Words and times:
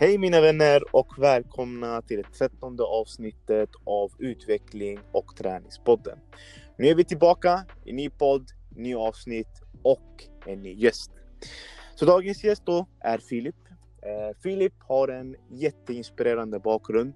Hej 0.00 0.18
mina 0.18 0.40
vänner 0.40 0.96
och 0.96 1.18
välkomna 1.18 2.02
till 2.02 2.16
det 2.16 2.38
trettonde 2.38 2.82
avsnittet 2.82 3.70
av 3.84 4.10
Utveckling 4.18 4.98
och 5.12 5.36
träningspodden. 5.36 6.18
Nu 6.76 6.86
är 6.86 6.94
vi 6.94 7.04
tillbaka 7.04 7.64
i 7.84 7.92
ny 7.92 8.10
podd, 8.10 8.46
ny 8.76 8.94
avsnitt 8.94 9.62
och 9.82 10.24
en 10.46 10.62
ny 10.62 10.74
gäst. 10.74 11.10
Så 11.94 12.04
dagens 12.04 12.44
gäst 12.44 12.62
då 12.66 12.86
är 13.00 13.18
Filip. 13.18 13.54
Eh, 14.02 14.38
Filip 14.42 14.72
har 14.78 15.08
en 15.08 15.36
jätteinspirerande 15.50 16.58
bakgrund. 16.58 17.14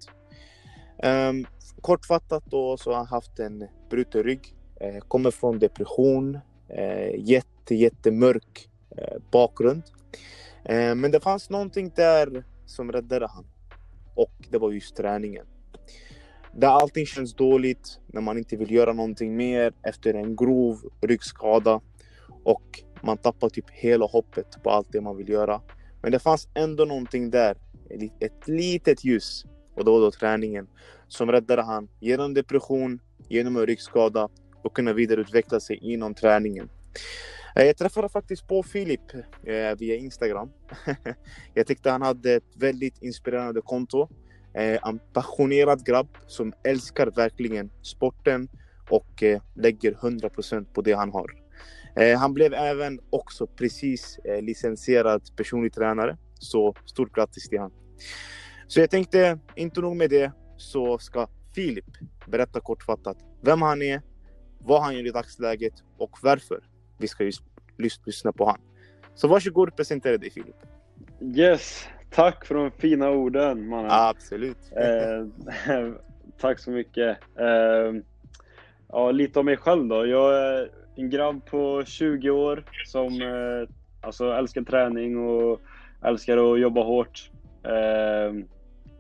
Ehm, 1.02 1.46
kortfattat 1.80 2.44
då 2.46 2.76
så 2.76 2.90
har 2.90 2.96
han 2.96 3.06
haft 3.06 3.38
en 3.38 3.68
bruten 3.90 4.22
rygg, 4.22 4.54
eh, 4.80 4.98
kommer 4.98 5.30
från 5.30 5.58
depression, 5.58 6.38
eh, 6.68 7.14
jätte, 7.18 7.74
jättemörk 7.74 8.68
eh, 8.96 9.18
bakgrund. 9.30 9.82
Eh, 10.64 10.94
men 10.94 11.10
det 11.10 11.20
fanns 11.20 11.50
någonting 11.50 11.92
där 11.96 12.44
som 12.72 12.92
räddade 12.92 13.26
han. 13.26 13.44
Och 14.14 14.34
det 14.50 14.58
var 14.58 14.72
just 14.72 14.96
träningen. 14.96 15.46
Där 16.54 16.68
allting 16.68 17.06
känns 17.06 17.34
dåligt, 17.34 18.00
när 18.06 18.20
man 18.20 18.38
inte 18.38 18.56
vill 18.56 18.70
göra 18.70 18.92
någonting 18.92 19.36
mer 19.36 19.72
efter 19.82 20.14
en 20.14 20.36
grov 20.36 20.78
ryggskada 21.00 21.80
och 22.44 22.82
man 23.02 23.18
tappar 23.18 23.48
typ 23.48 23.70
hela 23.70 24.06
hoppet 24.06 24.62
på 24.62 24.70
allt 24.70 24.92
det 24.92 25.00
man 25.00 25.16
vill 25.16 25.28
göra. 25.28 25.60
Men 26.02 26.12
det 26.12 26.18
fanns 26.18 26.48
ändå 26.54 26.84
någonting 26.84 27.30
där, 27.30 27.56
ett 28.20 28.48
litet 28.48 29.04
ljus 29.04 29.44
och 29.74 29.84
det 29.84 29.90
var 29.90 30.00
då 30.00 30.10
träningen 30.10 30.68
som 31.08 31.32
räddade 31.32 31.62
han 31.62 31.88
genom 32.00 32.34
depression, 32.34 33.00
genom 33.28 33.56
en 33.56 33.66
ryggskada 33.66 34.28
och 34.62 34.76
kunna 34.76 34.92
vidareutveckla 34.92 35.60
sig 35.60 35.76
inom 35.76 36.14
träningen. 36.14 36.68
Eh, 37.56 37.64
jag 37.66 37.76
träffade 37.76 38.08
faktiskt 38.08 38.48
på 38.48 38.62
Filip 38.62 39.14
eh, 39.14 39.78
via 39.78 39.96
Instagram. 39.96 40.50
jag 41.54 41.66
tyckte 41.66 41.90
han 41.90 42.02
hade 42.02 42.32
ett 42.34 42.56
väldigt 42.56 43.02
inspirerande 43.02 43.60
konto. 43.60 44.08
Eh, 44.54 44.88
en 44.88 45.00
passionerad 45.12 45.86
grabb 45.86 46.08
som 46.26 46.52
älskar 46.64 47.06
verkligen 47.06 47.70
sporten 47.82 48.48
och 48.90 49.22
eh, 49.22 49.42
lägger 49.54 49.92
100% 49.92 50.64
på 50.72 50.82
det 50.82 50.92
han 50.92 51.12
har. 51.12 51.30
Eh, 51.96 52.18
han 52.18 52.34
blev 52.34 52.54
även 52.54 53.00
också 53.10 53.46
precis 53.46 54.18
eh, 54.18 54.42
licensierad 54.42 55.22
personlig 55.36 55.72
tränare. 55.72 56.16
Så 56.34 56.74
stort 56.84 57.14
grattis 57.14 57.48
till 57.48 57.58
honom. 57.58 57.78
Så 58.66 58.80
jag 58.80 58.90
tänkte, 58.90 59.38
inte 59.54 59.80
nog 59.80 59.96
med 59.96 60.10
det, 60.10 60.32
så 60.56 60.98
ska 60.98 61.28
Filip 61.54 61.84
berätta 62.26 62.60
kortfattat 62.60 63.16
vem 63.42 63.62
han 63.62 63.82
är, 63.82 64.02
vad 64.58 64.82
han 64.82 64.94
gör 64.94 65.06
i 65.06 65.10
dagsläget 65.10 65.74
och 65.98 66.18
varför 66.22 66.60
vi 67.02 67.08
ska 67.08 67.24
just 67.24 67.42
lyssna 68.06 68.32
på 68.32 68.46
han. 68.46 68.60
Så 69.14 69.28
varsågod 69.28 69.68
och 69.68 69.76
presentera 69.76 70.18
dig 70.18 70.30
Filip. 70.30 70.56
Yes, 71.36 71.86
tack 72.10 72.44
för 72.44 72.54
de 72.54 72.70
fina 72.70 73.10
orden 73.10 73.68
mannen. 73.68 73.90
Absolut. 73.90 74.72
Eh, 74.72 75.26
tack 76.40 76.58
så 76.58 76.70
mycket. 76.70 77.18
Eh, 77.38 78.02
ja, 78.88 79.10
lite 79.10 79.38
om 79.38 79.46
mig 79.46 79.56
själv 79.56 79.88
då. 79.88 80.06
Jag 80.06 80.34
är 80.34 80.70
en 80.96 81.10
grabb 81.10 81.46
på 81.46 81.84
20 81.84 82.30
år 82.30 82.64
som 82.86 83.22
eh, 83.22 83.68
alltså 84.00 84.32
älskar 84.32 84.62
träning 84.62 85.18
och 85.18 85.60
älskar 86.04 86.52
att 86.52 86.60
jobba 86.60 86.82
hårt. 86.82 87.30
Eh, 87.62 88.44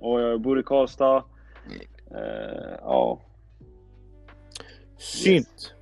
och 0.00 0.20
jag 0.20 0.40
bor 0.40 0.60
i 0.60 0.62
Karlstad. 0.62 1.24
Eh, 2.10 2.78
ja. 2.80 3.20
Synt. 4.98 5.74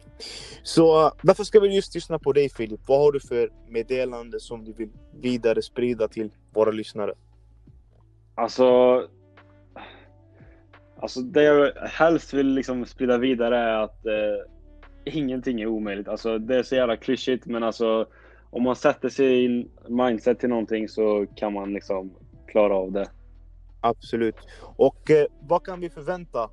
Så 0.63 1.13
varför 1.23 1.45
ska 1.45 1.61
vi 1.61 1.75
just 1.75 1.95
lyssna 1.95 2.19
på 2.19 2.33
dig 2.33 2.49
Filip? 2.49 2.81
Vad 2.87 2.99
har 2.99 3.13
du 3.13 3.21
för 3.21 3.51
meddelande 3.69 4.41
som 4.41 4.65
du 4.65 4.73
vill 4.73 4.91
vidare 5.21 5.63
sprida 5.63 6.09
till 6.09 6.31
våra 6.55 6.71
lyssnare? 6.71 7.15
Alltså, 8.35 8.65
alltså 10.97 11.21
det 11.21 11.43
jag 11.43 11.73
helst 11.75 12.35
vill 12.35 12.55
liksom 12.55 12.87
sprida 12.87 13.19
vidare 13.19 13.59
är 13.59 13.83
att 13.83 14.07
eh, 14.07 15.15
ingenting 15.15 15.61
är 15.61 15.67
omöjligt. 15.67 16.09
Alltså, 16.09 16.39
det 16.39 16.57
är 16.57 16.63
så 16.63 16.75
jävla 16.75 16.97
klyschigt 16.97 17.47
men 17.47 17.63
alltså 17.63 18.07
om 18.51 18.63
man 18.63 18.77
sätter 18.77 19.09
sig 19.09 19.45
i 19.45 19.69
mindset 19.89 20.39
till 20.41 20.48
någonting 20.48 20.89
så 20.89 21.27
kan 21.36 21.53
man 21.53 21.73
liksom 21.73 22.14
klara 22.47 22.77
av 22.77 22.92
det. 22.92 23.11
Absolut. 23.80 24.36
Och 24.77 25.11
eh, 25.11 25.27
vad 25.41 25.64
kan 25.64 25.80
vi 25.80 25.91
förvänta 25.91 26.51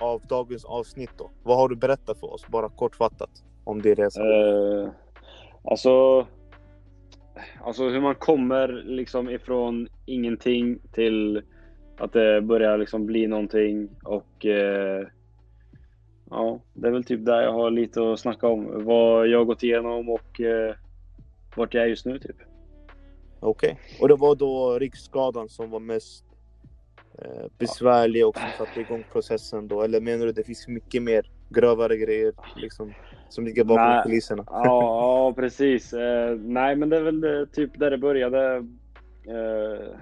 av 0.00 0.22
dagens 0.28 0.64
avsnitt 0.64 1.10
då? 1.18 1.30
Vad 1.42 1.56
har 1.56 1.68
du 1.68 1.76
berättat 1.76 2.20
för 2.20 2.34
oss? 2.34 2.46
Bara 2.46 2.68
kortfattat 2.68 3.30
om 3.64 3.82
din 3.82 3.94
resa. 3.94 4.22
Eh, 4.22 4.88
alltså, 5.64 6.26
alltså 7.64 7.88
hur 7.88 8.00
man 8.00 8.14
kommer 8.14 8.68
liksom 8.68 9.30
ifrån 9.30 9.88
ingenting 10.06 10.78
till 10.92 11.42
att 11.98 12.12
det 12.12 12.42
börjar 12.42 12.78
liksom 12.78 13.06
bli 13.06 13.26
någonting 13.26 13.88
och 14.04 14.46
eh, 14.46 15.06
ja, 16.30 16.60
det 16.74 16.88
är 16.88 16.92
väl 16.92 17.04
typ 17.04 17.24
där 17.24 17.42
jag 17.42 17.52
har 17.52 17.70
lite 17.70 18.12
att 18.12 18.20
snacka 18.20 18.48
om. 18.48 18.84
Vad 18.84 19.28
jag 19.28 19.38
har 19.38 19.44
gått 19.44 19.62
igenom 19.62 20.08
och 20.08 20.40
eh, 20.40 20.74
vart 21.56 21.74
jag 21.74 21.84
är 21.84 21.88
just 21.88 22.06
nu 22.06 22.18
typ. 22.18 22.36
Okej, 23.40 23.72
okay. 23.72 24.00
och 24.00 24.08
det 24.08 24.16
var 24.16 24.34
då 24.34 24.78
ryggskadan 24.78 25.48
som 25.48 25.70
var 25.70 25.80
mest 25.80 26.24
eh, 27.18 27.46
besvärlig 27.58 28.26
och 28.26 28.36
som 28.36 28.66
satte 28.66 28.80
igång 28.80 29.04
processen 29.12 29.68
då? 29.68 29.82
Eller 29.82 30.00
menar 30.00 30.26
du 30.26 30.32
det 30.32 30.44
finns 30.44 30.68
mycket 30.68 31.02
mer 31.02 31.30
grövare 31.48 31.96
grejer 31.96 32.32
liksom, 32.56 32.94
som 33.28 33.44
ligger 33.44 33.64
bakom 33.64 33.86
nej, 33.86 34.02
kulisserna? 34.02 34.44
ja, 34.46 34.62
ja, 34.64 35.32
precis. 35.36 35.92
Eh, 35.92 36.36
nej, 36.36 36.76
men 36.76 36.88
det 36.88 36.96
är 36.96 37.02
väl 37.02 37.20
det, 37.20 37.46
typ 37.46 37.78
där 37.78 37.90
det 37.90 37.98
började. 37.98 38.56
Eh, 39.26 39.96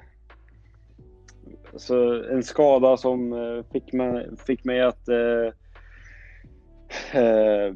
så 1.77 2.23
en 2.25 2.43
skada 2.43 2.97
som 2.97 3.33
eh, 3.33 3.65
fick 3.73 3.93
mig, 3.93 4.29
fick 4.47 4.65
mig 4.65 4.81
att 4.81 5.09
eh, 5.09 5.53
eh, 7.23 7.75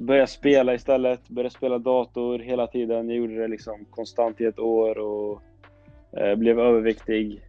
börja 0.00 0.26
spela 0.26 0.74
istället. 0.74 1.28
Börja 1.28 1.50
spela 1.50 1.78
dator 1.78 2.38
hela 2.38 2.66
tiden. 2.66 3.08
Jag 3.08 3.18
gjorde 3.18 3.40
det 3.40 3.48
liksom 3.48 3.84
konstant 3.90 4.40
i 4.40 4.44
ett 4.44 4.58
år 4.58 4.98
och 4.98 5.42
eh, 6.18 6.34
blev 6.34 6.60
överviktig. 6.60 7.44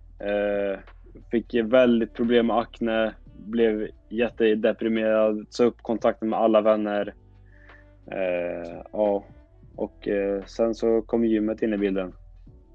Fick 1.31 1.53
väldigt 1.53 2.13
problem 2.13 2.47
med 2.47 2.57
akne. 2.57 3.15
Blev 3.37 3.87
jättedeprimerad. 4.09 5.45
Sa 5.49 5.63
upp 5.63 5.81
kontakten 5.81 6.29
med 6.29 6.39
alla 6.39 6.61
vänner. 6.61 7.13
Eh, 8.11 8.81
ja, 8.91 9.25
och 9.75 10.07
eh, 10.07 10.45
sen 10.45 10.75
så 10.75 11.01
kom 11.01 11.25
gymmet 11.25 11.61
in 11.61 11.73
i 11.73 11.77
bilden. 11.77 12.13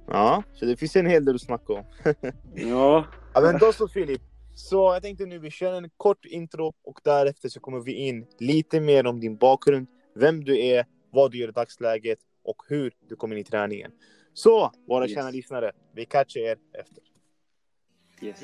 Ja, 0.06 0.42
så 0.52 0.64
det 0.64 0.76
finns 0.76 0.96
en 0.96 1.06
hel 1.06 1.24
del 1.24 1.34
att 1.34 1.40
snacka 1.40 1.72
om. 1.72 1.84
ja. 2.54 3.04
ja. 3.34 3.40
Men 3.40 3.58
då 3.58 3.72
så 3.72 3.88
Filip. 3.88 4.22
Så 4.54 4.76
jag 4.76 5.02
tänkte 5.02 5.26
nu 5.26 5.38
vi 5.38 5.50
kör 5.50 5.72
en 5.72 5.90
kort 5.96 6.24
intro 6.24 6.72
och 6.84 7.00
därefter 7.04 7.48
så 7.48 7.60
kommer 7.60 7.80
vi 7.80 7.92
in 7.92 8.26
lite 8.38 8.80
mer 8.80 9.06
om 9.06 9.20
din 9.20 9.36
bakgrund, 9.36 9.86
vem 10.14 10.44
du 10.44 10.66
är, 10.66 10.86
vad 11.10 11.30
du 11.30 11.38
gör 11.38 11.48
i 11.48 11.52
dagsläget 11.52 12.18
och 12.44 12.56
hur 12.68 12.92
du 13.08 13.16
kom 13.16 13.32
in 13.32 13.38
i 13.38 13.44
träningen. 13.44 13.90
Så 14.34 14.72
våra 14.88 15.04
yes. 15.04 15.14
kära 15.14 15.30
lyssnare, 15.30 15.72
vi 15.94 16.04
catchar 16.04 16.40
er 16.40 16.56
efter. 16.72 17.13
Yes. 18.24 18.40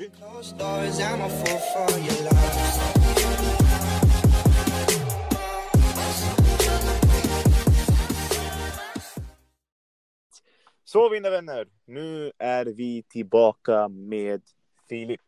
Så 10.83 11.09
mina 11.09 11.29
vänner, 11.29 11.67
nu 11.85 12.31
är 12.37 12.65
vi 12.65 13.03
tillbaka 13.03 13.87
med 13.87 14.41
Filip. 14.89 15.21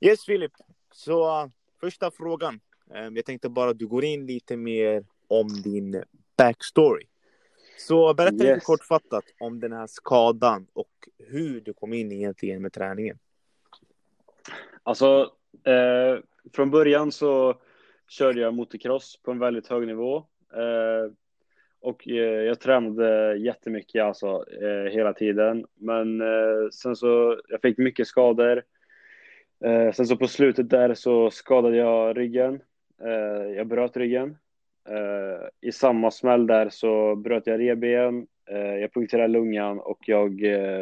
Yes 0.00 0.24
Filip, 0.24 0.52
så 0.92 1.50
första 1.80 2.10
frågan. 2.10 2.60
Um, 2.90 3.16
jag 3.16 3.24
tänkte 3.24 3.48
bara 3.48 3.70
att 3.70 3.78
du 3.78 3.86
går 3.86 4.04
in 4.04 4.26
lite 4.26 4.56
mer 4.56 5.04
om 5.28 5.48
din 5.48 6.02
backstory. 6.36 7.06
Så 7.78 8.14
berätta 8.14 8.34
yes. 8.34 8.42
lite 8.42 8.60
kortfattat 8.60 9.24
om 9.40 9.60
den 9.60 9.72
här 9.72 9.86
skadan 9.86 10.66
och 10.72 11.08
hur 11.18 11.60
du 11.60 11.72
kom 11.72 11.92
in 11.92 12.12
egentligen 12.12 12.62
med 12.62 12.72
träningen. 12.72 13.18
Alltså, 14.86 15.30
eh, 15.64 16.18
från 16.52 16.70
början 16.70 17.12
så 17.12 17.54
körde 18.08 18.40
jag 18.40 18.54
motocross 18.54 19.20
på 19.22 19.30
en 19.30 19.38
väldigt 19.38 19.66
hög 19.68 19.86
nivå. 19.86 20.16
Eh, 20.52 21.12
och 21.80 22.08
eh, 22.08 22.42
jag 22.42 22.60
tränade 22.60 23.36
jättemycket 23.36 24.04
alltså, 24.04 24.44
eh, 24.62 24.92
hela 24.92 25.12
tiden. 25.12 25.66
Men 25.74 26.20
eh, 26.20 26.68
sen 26.72 26.96
så, 26.96 27.40
jag 27.48 27.60
fick 27.62 27.78
mycket 27.78 28.06
skador. 28.06 28.62
Eh, 29.64 29.92
sen 29.92 30.06
så 30.06 30.16
på 30.16 30.28
slutet 30.28 30.70
där 30.70 30.94
så 30.94 31.30
skadade 31.30 31.76
jag 31.76 32.18
ryggen. 32.18 32.60
Eh, 33.02 33.50
jag 33.56 33.66
bröt 33.66 33.96
ryggen. 33.96 34.36
I 35.60 35.72
samma 35.72 36.10
smäll 36.10 36.46
där 36.46 36.68
så 36.68 37.16
bröt 37.16 37.46
jag 37.46 37.60
revben. 37.60 38.26
jag 38.80 38.92
punkterade 38.92 39.28
lungan 39.28 39.80
och 39.80 39.98
jag 40.00 40.40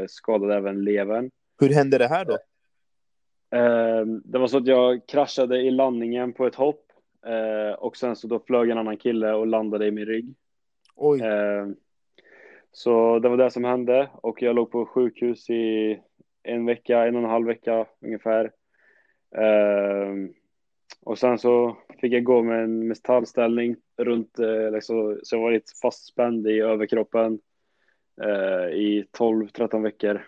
skadade 0.08 0.54
även 0.54 0.84
levern. 0.84 1.30
Hur 1.60 1.68
hände 1.74 1.98
det 1.98 2.06
här 2.06 2.24
då? 2.24 2.38
Det 4.24 4.38
var 4.38 4.46
så 4.46 4.58
att 4.58 4.66
jag 4.66 5.06
kraschade 5.06 5.60
i 5.60 5.70
landningen 5.70 6.32
på 6.32 6.46
ett 6.46 6.54
hopp. 6.54 6.92
och 7.78 7.96
sen 7.96 8.16
så 8.16 8.26
då 8.26 8.40
flög 8.40 8.70
en 8.70 8.78
annan 8.78 8.96
kille 8.96 9.32
och 9.32 9.46
landade 9.46 9.86
i 9.86 9.90
min 9.90 10.06
rygg. 10.06 10.34
Oj. 10.96 11.20
så 12.72 13.18
det 13.18 13.28
var 13.28 13.36
det 13.36 13.50
som 13.50 13.64
hände 13.64 14.10
och 14.12 14.42
jag 14.42 14.56
låg 14.56 14.70
på 14.70 14.86
sjukhus 14.86 15.50
i 15.50 16.00
en 16.44 16.66
vecka, 16.66 17.06
en 17.06 17.16
och 17.16 17.22
en 17.22 17.30
halv 17.30 17.46
vecka 17.46 17.86
ungefär. 18.00 18.44
Uh, 19.38 20.28
och 21.02 21.18
sen 21.18 21.38
så 21.38 21.76
fick 22.00 22.12
jag 22.12 22.24
gå 22.24 22.42
med 22.42 22.64
en 22.64 22.88
metallställning 22.88 23.76
runt, 23.96 24.38
liksom, 24.72 25.20
så 25.22 25.36
jag 25.36 25.42
var 25.42 25.52
lite 25.52 25.72
fastspänd 25.82 26.46
i 26.46 26.60
överkroppen 26.60 27.38
uh, 28.24 28.68
i 28.68 29.06
12-13 29.18 29.82
veckor. 29.82 30.22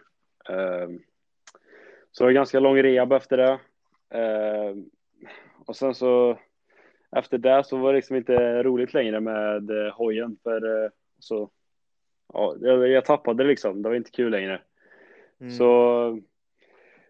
Så 2.17 2.25
det 2.25 2.27
var 2.27 2.33
ganska 2.33 2.61
lång 2.61 2.83
rehab 2.83 3.13
efter 3.13 3.37
det. 3.37 3.59
och 5.67 5.77
sen 5.77 5.95
så 5.95 6.39
efter 7.17 7.39
det 7.39 7.65
så 7.65 7.77
var 7.77 7.93
det 7.93 7.97
liksom 7.97 8.17
inte 8.17 8.63
roligt 8.63 8.95
längre 8.95 9.21
med 9.21 9.71
eh, 9.71 9.93
hojen 9.95 10.37
för 10.43 10.85
eh, 10.85 10.91
så 11.19 11.51
ja, 12.33 12.57
jag, 12.61 12.89
jag 12.89 13.05
tappade 13.05 13.45
liksom. 13.45 13.83
Det 13.83 13.89
var 13.89 13.97
inte 13.97 14.11
kul 14.11 14.31
längre. 14.31 14.61
Mm. 15.41 15.53
Så 15.53 16.21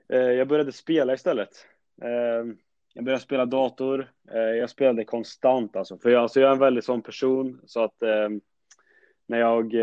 eh, 0.09 0.21
jag 0.21 0.49
började 0.49 0.73
spela 0.73 1.15
istället. 1.15 1.67
Eh, 2.03 2.55
jag 2.95 3.05
började 3.05 3.23
spela 3.23 3.47
dator. 3.47 4.11
Eh, 4.31 4.41
jag 4.41 4.71
spelade 4.71 5.05
konstant 5.05 5.77
alltså. 5.77 5.99
För 5.99 6.11
jag, 6.11 6.23
alltså 6.23 6.41
jag 6.41 6.49
är 6.49 6.53
en 6.53 6.59
väldigt 6.59 6.85
sån 6.85 7.03
person 7.03 7.61
så 7.67 7.85
att 7.85 8.03
eh, 8.03 8.29
när 9.27 9.39
jag 9.39 9.75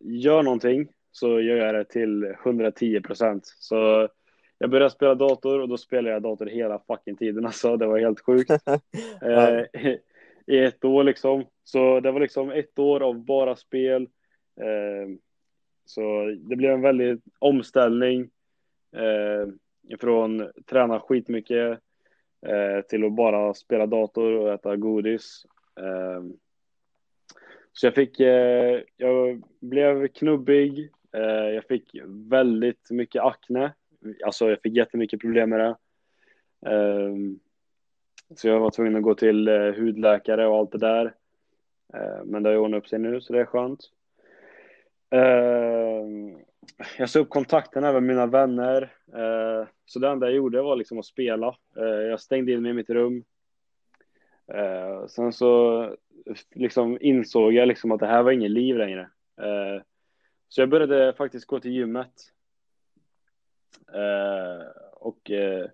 gör 0.00 0.42
någonting 0.42 0.88
så 1.12 1.40
gör 1.40 1.56
jag 1.56 1.74
det 1.74 1.84
till 1.84 2.24
110 2.24 3.00
procent. 3.00 3.46
Så 3.46 4.08
jag 4.62 4.70
började 4.70 4.90
spela 4.90 5.14
dator 5.14 5.60
och 5.60 5.68
då 5.68 5.76
spelade 5.76 6.14
jag 6.14 6.22
dator 6.22 6.46
hela 6.46 6.78
fucking 6.78 7.16
tiden 7.16 7.46
alltså. 7.46 7.76
Det 7.76 7.86
var 7.86 7.98
helt 7.98 8.20
sjukt. 8.20 8.50
eh, 9.22 9.94
I 10.46 10.58
ett 10.58 10.84
år 10.84 11.04
liksom. 11.04 11.44
Så 11.64 12.00
det 12.00 12.10
var 12.10 12.20
liksom 12.20 12.50
ett 12.50 12.78
år 12.78 13.00
av 13.00 13.24
bara 13.24 13.56
spel. 13.56 14.02
Eh, 14.60 15.08
så 15.84 16.36
det 16.40 16.56
blev 16.56 16.70
en 16.70 16.80
väldig 16.80 17.20
omställning. 17.38 18.30
Eh, 18.96 19.48
från 20.00 20.50
träna 20.66 21.00
skitmycket 21.00 21.78
till 22.88 23.04
att 23.04 23.12
bara 23.12 23.54
spela 23.54 23.86
dator 23.86 24.32
och 24.32 24.52
äta 24.52 24.76
godis. 24.76 25.46
Så 27.72 27.86
jag 27.86 27.94
fick, 27.94 28.20
jag 28.96 29.42
blev 29.60 30.08
knubbig. 30.08 30.90
Jag 31.54 31.64
fick 31.64 31.96
väldigt 32.06 32.90
mycket 32.90 33.22
akne 33.22 33.72
alltså 34.24 34.50
jag 34.50 34.62
fick 34.62 34.76
jättemycket 34.76 35.20
problem 35.20 35.50
med 35.50 35.60
det. 35.60 35.76
Um, 36.70 37.40
så 38.36 38.48
jag 38.48 38.60
var 38.60 38.70
tvungen 38.70 38.96
att 38.96 39.02
gå 39.02 39.14
till 39.14 39.48
uh, 39.48 39.74
hudläkare 39.74 40.46
och 40.46 40.56
allt 40.56 40.72
det 40.72 40.78
där. 40.78 41.04
Uh, 41.94 42.24
men 42.24 42.42
det 42.42 42.48
har 42.48 42.54
ju 42.54 42.60
ordnat 42.60 42.78
upp 42.78 42.88
sig 42.88 42.98
nu 42.98 43.20
så 43.20 43.32
det 43.32 43.40
är 43.40 43.44
skönt. 43.44 43.80
Uh, 45.14 46.36
jag 46.98 47.10
sa 47.10 47.18
upp 47.18 47.28
kontakten 47.28 47.82
med 47.82 48.02
mina 48.02 48.26
vänner. 48.26 48.82
Uh, 49.14 49.68
så 49.86 49.98
det 49.98 50.08
enda 50.08 50.26
jag 50.26 50.36
gjorde 50.36 50.62
var 50.62 50.76
liksom 50.76 50.98
att 50.98 51.06
spela. 51.06 51.56
jag 52.10 52.20
stängde 52.20 52.52
in 52.52 52.62
mig 52.62 52.70
i 52.70 52.74
mitt 52.74 52.90
rum. 52.90 53.24
sen 55.08 55.32
så 55.32 55.96
liksom 56.54 56.98
insåg 57.00 57.52
jag 57.52 57.68
liksom 57.68 57.92
att 57.92 58.00
det 58.00 58.06
här 58.06 58.22
var 58.22 58.32
inget 58.32 58.50
liv 58.50 58.76
längre. 58.76 59.10
så 60.48 60.60
jag 60.60 60.68
började 60.68 61.12
faktiskt 61.12 61.46
gå 61.46 61.60
till 61.60 61.72
gymmet. 61.72 62.12
Eh, 63.92 64.66
och 64.92 65.30
eh, 65.30 65.66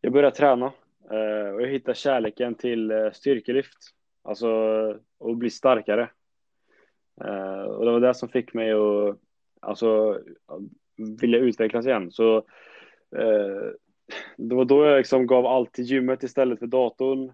jag 0.00 0.12
började 0.12 0.36
träna 0.36 0.66
eh, 1.10 1.54
och 1.54 1.62
jag 1.62 1.68
hittade 1.68 1.94
kärleken 1.94 2.54
till 2.54 3.10
styrkelyft. 3.12 3.78
Alltså 4.22 4.48
att 5.24 5.36
bli 5.36 5.50
starkare. 5.50 6.10
och 7.68 7.84
det 7.84 7.90
var 7.90 8.00
det 8.00 8.14
som 8.14 8.28
fick 8.28 8.54
mig 8.54 8.72
att 8.72 9.18
alltså, 9.60 10.20
vilja 11.20 11.38
utvecklas 11.38 11.86
igen. 11.86 12.10
Så 12.10 12.44
det 14.36 14.54
var 14.54 14.64
då 14.64 14.84
jag 14.84 14.98
liksom 14.98 15.26
gav 15.26 15.46
allt 15.46 15.72
till 15.72 15.84
gymmet 15.84 16.22
istället 16.22 16.58
för 16.58 16.66
datorn. 16.66 17.32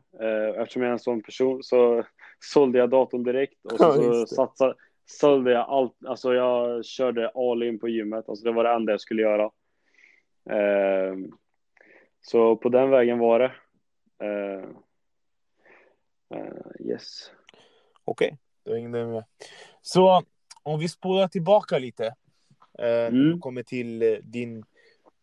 eftersom 0.57 0.83
jag 0.83 0.89
är 0.89 0.93
en 0.93 0.99
sån 0.99 1.23
person 1.23 1.63
så 1.63 2.05
sålde 2.41 2.79
jag 2.79 2.91
datorn 2.91 3.23
direkt 3.23 3.65
och 3.65 3.79
så, 3.79 3.85
ja, 3.85 4.13
så 4.13 4.27
satsade, 4.27 4.75
sålde 5.07 5.53
jag 5.53 5.69
allt. 5.69 5.97
Alltså 6.07 6.35
jag 6.35 6.85
körde 6.85 7.29
all 7.29 7.63
in 7.63 7.79
på 7.79 7.89
gymmet. 7.89 8.29
Alltså 8.29 8.45
det 8.45 8.53
var 8.53 8.65
det 8.65 8.71
enda 8.71 8.93
jag 8.93 9.01
skulle 9.01 9.23
göra. 9.23 9.51
Ehm, 10.51 11.33
så 12.21 12.57
på 12.57 12.69
den 12.69 12.91
vägen 12.91 13.19
var 13.19 13.39
det. 13.39 13.53
Ehm, 14.27 14.77
eh, 16.35 16.87
yes. 16.87 17.31
Okej, 18.05 18.27
okay. 18.27 18.37
då 18.65 18.75
hängde 18.75 18.99
jag 18.99 19.09
med. 19.09 19.25
Så 19.83 20.23
om 20.63 20.81
vi 20.81 20.89
spolar 20.89 21.29
tillbaka 21.29 21.79
lite. 21.79 22.15
Eh, 22.79 23.07
mm. 23.07 23.41
kommer 23.41 23.63
till 23.63 24.03
eh, 24.03 24.19
din 24.23 24.65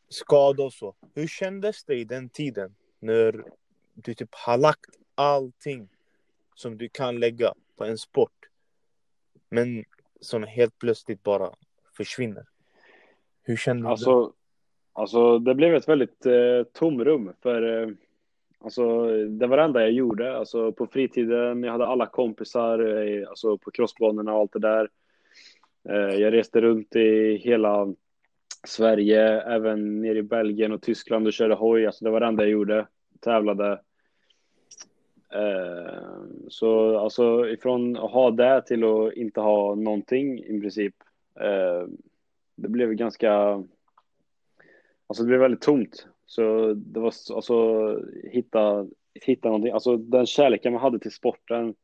skada 0.10 0.63
och 0.63 0.74
så. 0.74 0.95
Hur 1.13 1.27
kändes 1.27 1.83
det 1.83 1.95
i 1.95 2.04
den 2.04 2.30
tiden 2.30 2.75
när 3.00 3.44
du 3.94 4.13
typ 4.13 4.36
har 4.36 4.57
lagt 4.57 4.89
allting 5.15 5.89
som 6.56 6.77
du 6.77 6.89
kan 6.89 7.19
lägga 7.19 7.54
på 7.75 7.86
en 7.86 7.98
sport 7.98 8.50
men 9.50 9.86
som 10.22 10.44
helt 10.44 10.80
plötsligt 10.80 11.24
bara 11.24 11.56
försvinner? 11.94 12.45
Hur 13.44 13.57
kände 13.57 13.89
alltså, 13.89 14.25
du? 14.25 14.33
Alltså 15.00 15.40
det 15.40 15.56
blev 15.56 15.75
ett 15.75 15.90
väldigt 15.90 16.25
eh, 16.25 16.63
tomrum 16.74 17.34
för 17.42 17.81
eh, 17.81 17.90
alltså 18.60 19.06
det 19.28 19.48
var 19.48 19.57
det 19.57 19.63
enda 19.63 19.81
jag 19.81 19.92
gjorde. 19.92 20.38
Alltså 20.38 20.72
på 20.72 20.88
fritiden, 20.88 21.63
jag 21.63 21.72
hade 21.72 21.88
alla 21.88 22.06
kompisar 22.06 22.80
eh, 22.80 23.30
alltså 23.30 23.57
på 23.57 23.72
crossbanorna 23.72 24.34
och 24.34 24.40
allt 24.40 24.54
det 24.54 24.60
där. 24.60 24.90
Eh, 25.90 26.19
jag 26.19 26.34
reste 26.34 26.62
runt 26.62 26.96
i 26.96 27.36
hela 27.36 27.94
Sverige, 28.68 29.42
även 29.42 30.01
nere 30.01 30.18
i 30.18 30.24
Belgien 30.24 30.72
och 30.72 30.81
Tyskland 30.81 31.28
och 31.28 31.34
körde 31.34 31.56
hoj. 31.56 31.86
Alltså 31.86 32.06
det 32.06 32.12
var 32.12 32.19
det 32.19 32.25
enda 32.25 32.44
jag 32.44 32.51
gjorde. 32.51 32.88
Tävlade. 33.19 33.72
Eh, 35.34 35.94
så 36.48 36.98
alltså 36.98 37.50
ifrån 37.50 37.98
att 37.98 38.12
ha 38.12 38.31
det 38.31 38.62
till 38.62 38.84
att 38.84 39.13
inte 39.13 39.42
ha 39.42 39.75
någonting 39.75 40.40
i 40.40 40.60
princip. 40.62 40.96
Eh, 41.40 41.88
det 42.56 42.69
blev 42.69 42.94
ganska 42.94 43.63
Alltså 45.10 45.24
det 45.24 45.28
blev 45.28 45.40
väldigt 45.40 45.62
tomt. 45.62 46.08
Så 46.26 46.74
det 46.74 47.00
var 47.00 47.14
alltså 47.36 47.56
hitta, 48.24 48.88
hitta 49.14 49.48
någonting. 49.48 49.72
Alltså 49.72 49.98
den 49.98 50.26
kärleken 50.26 50.74
man 50.74 50.82
hade 50.82 51.00
till 51.00 51.12
sporten 51.12 51.76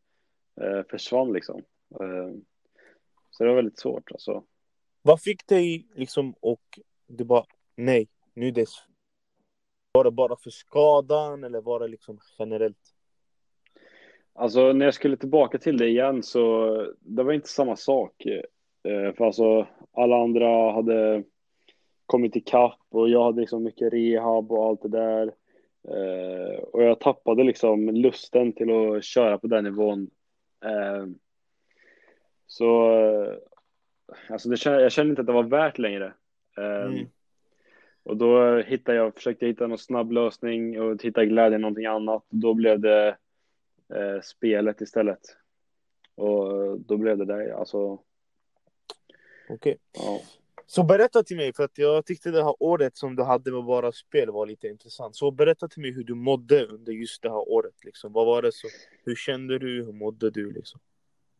eh, 0.61 0.81
försvann 0.89 1.33
liksom. 1.33 1.61
Eh, 2.01 2.31
så 3.29 3.43
det 3.43 3.49
var 3.49 3.55
väldigt 3.55 3.79
svårt 3.79 4.11
alltså. 4.11 4.43
Vad 5.01 5.21
fick 5.21 5.47
dig 5.47 5.87
liksom 5.95 6.35
och 6.39 6.79
du 7.07 7.23
bara 7.23 7.45
nej, 7.75 8.07
nu 8.33 8.51
det 8.51 8.69
Var 9.91 10.03
det 10.03 10.11
bara 10.11 10.35
för 10.35 10.49
skadan 10.49 11.43
eller 11.43 11.61
var 11.61 11.79
det 11.79 11.87
liksom 11.87 12.19
generellt? 12.39 12.93
Alltså 14.33 14.73
när 14.73 14.85
jag 14.85 14.93
skulle 14.93 15.17
tillbaka 15.17 15.57
till 15.57 15.77
det 15.77 15.87
igen 15.87 16.23
så 16.23 16.67
det 16.99 17.23
var 17.23 17.33
inte 17.33 17.49
samma 17.49 17.75
sak. 17.75 18.25
Eh, 18.25 19.13
för 19.13 19.25
alltså 19.25 19.67
alla 19.91 20.23
andra 20.23 20.71
hade 20.71 21.23
kommit 22.05 22.35
ikapp 22.35 22.79
och 22.89 23.09
jag 23.09 23.23
hade 23.23 23.41
liksom 23.41 23.63
mycket 23.63 23.93
rehab 23.93 24.51
och 24.51 24.65
allt 24.65 24.81
det 24.81 24.89
där. 24.89 25.33
Eh, 25.87 26.59
och 26.59 26.83
jag 26.83 26.99
tappade 26.99 27.43
liksom 27.43 27.89
lusten 27.89 28.53
till 28.53 28.71
att 28.71 29.03
köra 29.03 29.37
på 29.37 29.47
den 29.47 29.63
nivån. 29.63 30.09
Eh, 30.65 31.05
så 32.47 32.91
alltså 34.29 34.49
det, 34.49 34.65
jag 34.65 34.91
kände 34.91 35.09
inte 35.09 35.21
att 35.21 35.27
det 35.27 35.33
var 35.33 35.43
värt 35.43 35.77
längre. 35.77 36.13
Eh, 36.57 36.85
mm. 36.85 37.05
Och 38.03 38.17
då 38.17 38.57
hittade 38.57 38.97
jag, 38.97 39.15
försökte 39.15 39.45
hitta 39.45 39.67
någon 39.67 39.77
snabb 39.77 40.11
lösning 40.11 40.81
och 40.81 41.03
hitta 41.03 41.25
glädje 41.25 41.57
i 41.57 41.61
någonting 41.61 41.85
annat. 41.85 42.25
Då 42.29 42.53
blev 42.53 42.79
det 42.79 43.17
eh, 43.93 44.21
spelet 44.23 44.81
istället. 44.81 45.21
Och 46.15 46.79
då 46.79 46.97
blev 46.97 47.17
det 47.17 47.25
det, 47.25 47.55
alltså. 47.55 47.99
Okej. 49.49 49.55
Okay. 49.55 49.75
Ja. 49.93 50.19
Så 50.67 50.83
berätta 50.83 51.23
till 51.23 51.37
mig, 51.37 51.53
för 51.53 51.63
att 51.63 51.77
jag 51.77 52.05
tyckte 52.05 52.31
det 52.31 52.43
här 52.43 52.55
året 52.59 52.97
som 52.97 53.15
du 53.15 53.23
hade 53.23 53.51
med 53.51 53.63
bara 53.63 53.91
spel 53.91 54.31
var 54.31 54.45
lite 54.45 54.67
intressant. 54.67 55.15
Så 55.15 55.31
berätta 55.31 55.67
till 55.67 55.81
mig 55.81 55.91
hur 55.91 56.03
du 56.03 56.15
mådde 56.15 56.65
under 56.65 56.93
just 56.93 57.21
det 57.21 57.29
här 57.29 57.49
året. 57.49 57.83
Liksom. 57.83 58.13
Vad 58.13 58.25
var 58.25 58.41
det 58.41 58.51
så? 58.51 58.67
Hur 59.05 59.15
kände 59.15 59.59
du? 59.59 59.85
Hur 59.85 59.93
mådde 59.93 60.29
du? 60.29 60.51
Liksom? 60.51 60.79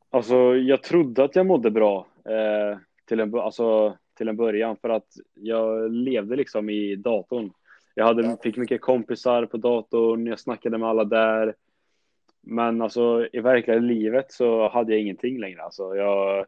Alltså, 0.10 0.56
jag 0.56 0.84
trodde 0.84 1.24
att 1.24 1.36
jag 1.36 1.46
mådde 1.46 1.72
bra 1.72 2.08
eh, 2.26 2.78
till, 3.06 3.20
en, 3.20 3.36
alltså, 3.36 3.98
till 4.18 4.28
en 4.28 4.38
början 4.38 4.78
för 4.78 4.90
att 4.90 5.08
jag 5.34 5.92
levde 5.92 6.36
liksom 6.36 6.70
i 6.70 6.96
datorn. 6.96 7.52
Jag 7.94 8.06
hade, 8.06 8.38
fick 8.44 8.58
mycket 8.58 8.82
kompisar 8.82 9.46
på 9.46 9.58
datorn, 9.58 10.28
jag 10.28 10.40
snackade 10.40 10.78
med 10.78 10.90
alla 10.90 11.04
där. 11.04 11.56
Men 12.42 12.82
alltså 12.82 13.28
i 13.34 13.40
verkliga 13.40 13.78
livet 13.78 14.32
så 14.32 14.70
hade 14.70 14.92
jag 14.92 15.02
ingenting 15.02 15.40
längre. 15.40 15.62
Alltså, 15.62 15.96
jag, 15.96 16.46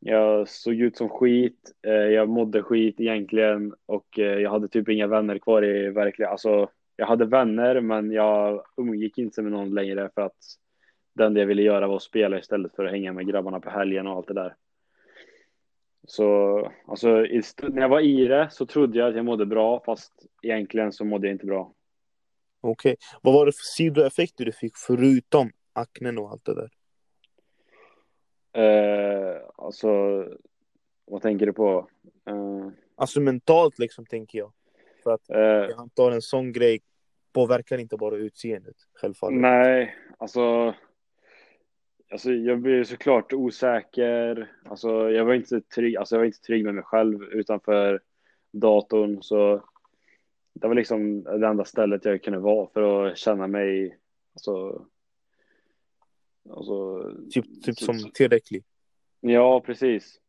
jag 0.00 0.48
såg 0.48 0.74
ut 0.74 0.96
som 0.96 1.08
skit, 1.08 1.72
eh, 1.86 1.92
jag 1.92 2.28
mådde 2.28 2.62
skit 2.62 3.00
egentligen 3.00 3.74
och 3.86 4.18
eh, 4.18 4.38
jag 4.38 4.50
hade 4.50 4.68
typ 4.68 4.88
inga 4.88 5.06
vänner 5.06 5.38
kvar 5.38 5.64
i 5.64 5.90
verkligheten. 5.90 6.32
Alltså, 6.32 6.68
jag 6.96 7.06
hade 7.06 7.24
vänner 7.24 7.80
men 7.80 8.10
jag 8.12 8.62
umgick 8.76 9.18
inte 9.18 9.42
med 9.42 9.52
någon 9.52 9.74
längre 9.74 10.10
för 10.14 10.22
att 10.22 10.36
det 11.14 11.24
enda 11.24 11.40
jag 11.40 11.46
ville 11.46 11.62
göra 11.62 11.86
var 11.86 11.96
att 11.96 12.02
spela 12.02 12.38
istället 12.38 12.76
för 12.76 12.84
att 12.84 12.90
hänga 12.90 13.12
med 13.12 13.28
grabbarna 13.28 13.60
på 13.60 13.70
helgen 13.70 14.06
och 14.06 14.12
allt 14.16 14.28
det 14.28 14.34
där. 14.34 14.54
Så 16.06 16.58
alltså, 16.86 17.08
när 17.62 17.80
jag 17.80 17.88
var 17.88 18.00
i 18.00 18.24
det 18.24 18.48
så 18.50 18.66
trodde 18.66 18.98
jag 18.98 19.08
att 19.08 19.16
jag 19.16 19.24
mådde 19.24 19.46
bra, 19.46 19.82
fast 19.86 20.12
egentligen 20.42 20.92
så 20.92 21.04
mådde 21.04 21.26
jag 21.26 21.34
inte 21.34 21.46
bra. 21.46 21.72
Okej. 22.60 22.96
Vad 23.22 23.34
var 23.34 23.46
det 23.46 23.52
för 23.52 23.64
sidoeffekter 23.76 24.44
du 24.44 24.52
fick 24.52 24.76
förutom 24.76 25.50
aknen 25.72 26.18
och 26.18 26.30
allt 26.30 26.44
det 26.44 26.54
där? 26.54 26.70
Eh, 28.52 29.42
alltså, 29.56 29.88
vad 31.04 31.22
tänker 31.22 31.46
du 31.46 31.52
på? 31.52 31.88
Eh, 32.28 32.68
Alltså 32.96 33.20
mentalt 33.20 33.78
liksom 33.78 34.06
tänker 34.06 34.38
jag. 34.38 34.52
För 35.02 35.14
att 35.14 35.30
eh, 35.30 35.38
jag 35.40 35.78
antar 35.80 36.10
en 36.10 36.22
sån 36.22 36.52
grej 36.52 36.80
påverkar 37.32 37.78
inte 37.78 37.96
bara 37.96 38.16
utseendet, 38.16 38.76
självfallet. 38.94 39.40
nej, 39.40 39.96
alltså, 40.18 40.74
alltså 42.10 42.32
jag 42.32 42.60
blev 42.60 42.84
såklart 42.84 43.32
osäker. 43.32 44.52
Alltså, 44.64 45.10
jag 45.10 45.24
var 45.24 45.34
inte 45.34 45.60
trygg, 45.60 45.96
alltså, 45.96 46.14
jag 46.14 46.18
var 46.20 46.26
inte 46.26 46.40
trygg 46.40 46.64
med 46.64 46.74
mig 46.74 46.84
själv 46.84 47.22
utanför 47.22 48.00
datorn. 48.52 49.22
Så 49.22 49.62
det 50.54 50.68
var 50.68 50.74
liksom 50.74 51.22
det 51.22 51.46
enda 51.46 51.64
stället 51.64 52.04
jag 52.04 52.22
kunde 52.22 52.38
vara 52.38 52.68
för 52.72 53.06
att 53.06 53.18
känna 53.18 53.46
mig, 53.46 53.98
alltså, 54.34 54.86
alltså 56.50 57.02
Typ, 57.30 57.62
typ 57.62 57.78
som 57.78 58.10
tillräcklig. 58.14 58.64
Ja, 59.20 59.60
precis. 59.60 60.20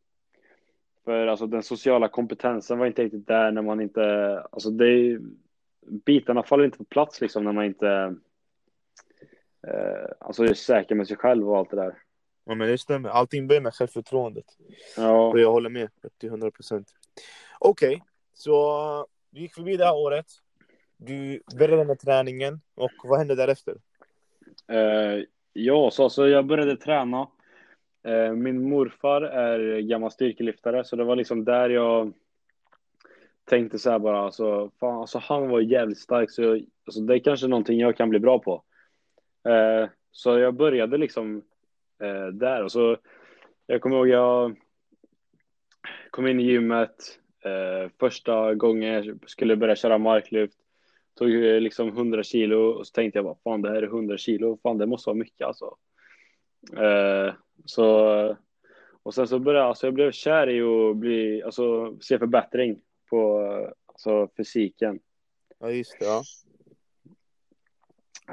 För 1.04 1.26
alltså 1.26 1.46
den 1.46 1.62
sociala 1.62 2.08
kompetensen 2.08 2.78
var 2.78 2.86
inte 2.86 3.02
riktigt 3.04 3.26
där 3.26 3.52
när 3.52 3.62
man 3.62 3.80
inte, 3.80 4.38
alltså 4.52 4.70
det 4.70 5.18
bitarna 6.04 6.42
faller 6.42 6.64
inte 6.64 6.78
på 6.78 6.84
plats 6.84 7.20
liksom 7.20 7.44
när 7.44 7.52
man 7.52 7.64
inte, 7.64 8.16
eh, 9.66 10.10
alltså 10.20 10.44
är 10.44 10.54
säker 10.54 10.94
med 10.94 11.08
sig 11.08 11.16
själv 11.16 11.50
och 11.50 11.58
allt 11.58 11.70
det 11.70 11.76
där. 11.76 11.98
Ja 12.44 12.54
men 12.54 12.68
det 12.68 12.78
stämmer. 12.78 13.08
Allting 13.08 13.46
börjar 13.48 13.62
med 13.62 13.74
självförtroendet. 13.74 14.44
Ja, 14.96 15.28
Och 15.28 15.40
jag 15.40 15.52
håller 15.52 15.70
med 15.70 15.88
till 16.18 16.28
100 16.28 16.50
procent. 16.50 16.88
Okej, 17.58 18.02
så 18.34 19.06
du 19.30 19.40
gick 19.40 19.54
förbi 19.54 19.76
det 19.76 19.84
här 19.84 19.96
året. 19.96 20.26
Du 20.96 21.42
började 21.58 21.84
med 21.84 21.98
träningen 21.98 22.60
och 22.74 22.90
vad 23.04 23.18
hände 23.18 23.34
därefter? 23.34 23.76
eh, 24.68 25.24
ja, 25.52 25.90
så 25.90 26.04
alltså 26.04 26.28
jag 26.28 26.46
började 26.46 26.76
träna. 26.76 27.28
Eh, 28.04 28.32
min 28.32 28.68
morfar 28.68 29.22
är 29.22 29.80
gammal 29.80 30.10
styrkelyftare, 30.10 30.84
så 30.84 30.96
det 30.96 31.04
var 31.04 31.16
liksom 31.16 31.44
där 31.44 31.70
jag 31.70 32.12
tänkte 33.44 33.78
så 33.78 33.90
här 33.90 33.98
bara, 33.98 34.20
alltså, 34.20 34.70
fan, 34.80 35.00
alltså 35.00 35.18
han 35.18 35.48
var 35.48 35.60
jävligt 35.60 35.98
stark, 35.98 36.30
så 36.30 36.42
jag, 36.42 36.64
alltså, 36.86 37.00
det 37.00 37.14
är 37.14 37.18
kanske 37.18 37.46
någonting 37.46 37.80
jag 37.80 37.96
kan 37.96 38.08
bli 38.08 38.18
bra 38.18 38.38
på. 38.38 38.62
Eh, 39.48 39.88
så 40.10 40.38
jag 40.38 40.54
började 40.54 40.98
liksom 40.98 41.42
eh, 42.02 42.26
där 42.26 42.62
och 42.64 42.72
så, 42.72 42.96
jag 43.66 43.80
kommer 43.80 43.96
ihåg 43.96 44.08
jag 44.08 44.56
kom 46.10 46.26
in 46.26 46.40
i 46.40 46.42
gymmet, 46.42 47.18
eh, 47.44 47.90
första 48.00 48.54
gången 48.54 48.92
jag 48.92 49.18
skulle 49.26 49.56
börja 49.56 49.76
köra 49.76 49.98
marklyft, 49.98 50.58
tog 51.14 51.44
eh, 51.44 51.60
liksom 51.60 51.88
100 51.88 52.22
kilo 52.22 52.58
och 52.58 52.86
så 52.86 52.92
tänkte 52.92 53.18
jag 53.18 53.24
bara, 53.24 53.36
fan 53.44 53.62
det 53.62 53.68
här 53.68 53.82
är 53.82 53.86
100 53.86 54.18
kilo, 54.18 54.58
fan 54.62 54.78
det 54.78 54.86
måste 54.86 55.08
vara 55.08 55.18
mycket 55.18 55.46
alltså. 55.46 55.76
Eh, 56.76 57.34
så, 57.64 58.36
och 59.02 59.14
sen 59.14 59.28
så 59.28 59.38
började 59.38 59.66
alltså 59.66 59.86
jag 59.86 59.94
blev 59.94 60.12
kär 60.12 60.50
i 60.50 60.60
att 60.60 60.96
bli, 60.96 61.42
alltså 61.42 61.96
se 62.00 62.18
förbättring 62.18 62.80
på 63.10 63.40
alltså, 63.86 64.28
fysiken. 64.36 65.00
Ja 65.58 65.70
just 65.70 65.98
det, 65.98 66.04
ja. 66.04 66.22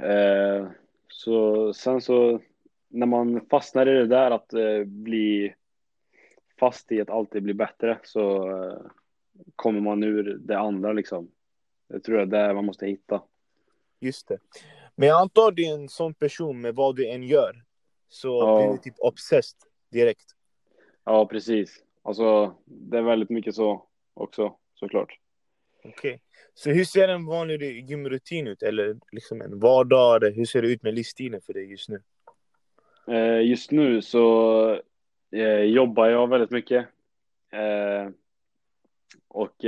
Eh, 0.02 0.68
så 1.08 1.74
sen 1.74 2.02
så 2.02 2.40
när 2.88 3.06
man 3.06 3.46
fastnar 3.50 3.90
i 3.90 3.94
det 3.94 4.08
där 4.08 4.32
att 4.32 4.54
eh, 4.54 4.84
bli 4.84 5.56
fast 6.60 6.92
i 6.92 7.02
att 7.02 7.10
alltid 7.10 7.44
bli 7.44 7.54
bättre 7.54 8.00
så 8.04 8.50
eh, 8.50 8.78
kommer 9.56 9.82
man 9.82 10.04
ur 10.04 10.38
det 10.40 10.60
andra 10.60 10.94
liksom. 10.94 11.32
Jag 11.90 12.04
tror 12.04 12.16
det 12.18 12.22
är 12.22 12.26
där 12.26 12.54
man 12.54 12.66
måste 12.66 12.86
hitta. 12.88 13.22
Just 14.00 14.28
det. 14.28 14.38
Men 14.96 15.08
jag 15.08 15.22
antar 15.22 15.52
du 15.52 15.66
är 15.66 15.74
en 15.74 15.90
sån 15.90 16.14
person 16.14 16.62
med 16.62 16.76
vad 16.76 16.96
du 16.96 17.08
än 17.10 17.24
gör. 17.24 17.64
Så 18.10 18.28
Ja. 18.28 18.58
blir 18.58 18.72
du 18.74 18.78
typ 18.78 19.00
obsessed 19.00 19.58
direkt. 19.92 20.26
Ja, 21.04 21.26
precis. 21.26 21.84
Alltså 22.02 22.56
det 22.66 22.98
är 22.98 23.02
väldigt 23.02 23.30
mycket 23.30 23.56
så 23.56 23.86
också 24.14 24.56
såklart. 24.74 25.20
Okej. 25.84 26.22
Så 26.54 26.70
hur 26.70 26.84
ser 26.86 27.08
en 27.08 27.26
vanlig 27.26 27.90
gymrutin 27.90 28.48
ut? 28.48 28.64
Eller 28.64 28.98
liksom 29.12 29.42
en 29.42 29.60
vardag? 29.60 30.16
Eller 30.16 30.36
Hur 30.36 30.46
ser 30.46 30.62
det 30.62 30.68
ut 30.68 30.84
med 30.84 30.94
livsstilen 30.96 31.42
för 31.42 31.54
dig 31.54 31.72
just 31.72 31.90
nu? 31.90 32.02
Eh, 33.08 33.42
just 33.42 33.72
nu 33.72 34.02
så 34.02 34.82
eh, 35.32 35.62
jobbar 35.62 36.08
jag 36.08 36.28
väldigt 36.30 36.52
mycket. 36.52 36.88
Eh, 37.52 38.10
och 39.28 39.66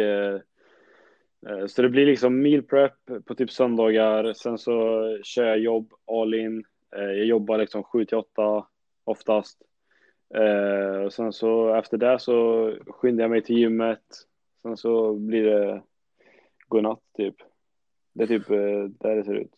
så 1.68 1.82
det 1.82 1.90
blir 1.90 2.06
liksom 2.06 2.42
meal 2.42 2.62
prep 2.62 2.94
på 3.26 3.36
typ 3.36 3.52
söndagar. 3.52 4.34
Sen 4.34 4.58
så 4.58 5.02
kör 5.24 5.46
jag 5.46 5.60
jobb 5.60 5.94
all 6.12 6.34
in. 6.34 6.64
Eh, 6.96 7.04
jag 7.04 7.26
jobbar 7.26 7.58
liksom 7.58 7.84
7 7.84 8.06
till 8.06 8.18
8 8.18 8.66
oftast. 9.04 9.62
Eh, 10.34 11.04
och 11.06 11.14
sen 11.14 11.34
så 11.34 11.76
efter 11.76 11.98
det 11.98 12.20
så 12.20 12.70
skyndar 12.88 13.24
jag 13.24 13.32
mig 13.32 13.44
till 13.44 13.58
gymmet. 13.58 14.04
Sen 14.62 14.78
så 14.78 15.14
blir 15.14 15.44
det 15.44 15.82
godnatt 16.68 17.02
typ. 17.18 17.36
Det 18.14 18.24
är 18.24 18.28
typ 18.28 18.50
eh, 18.50 18.84
där 18.84 19.16
det 19.16 19.24
ser 19.24 19.34
ut. 19.34 19.54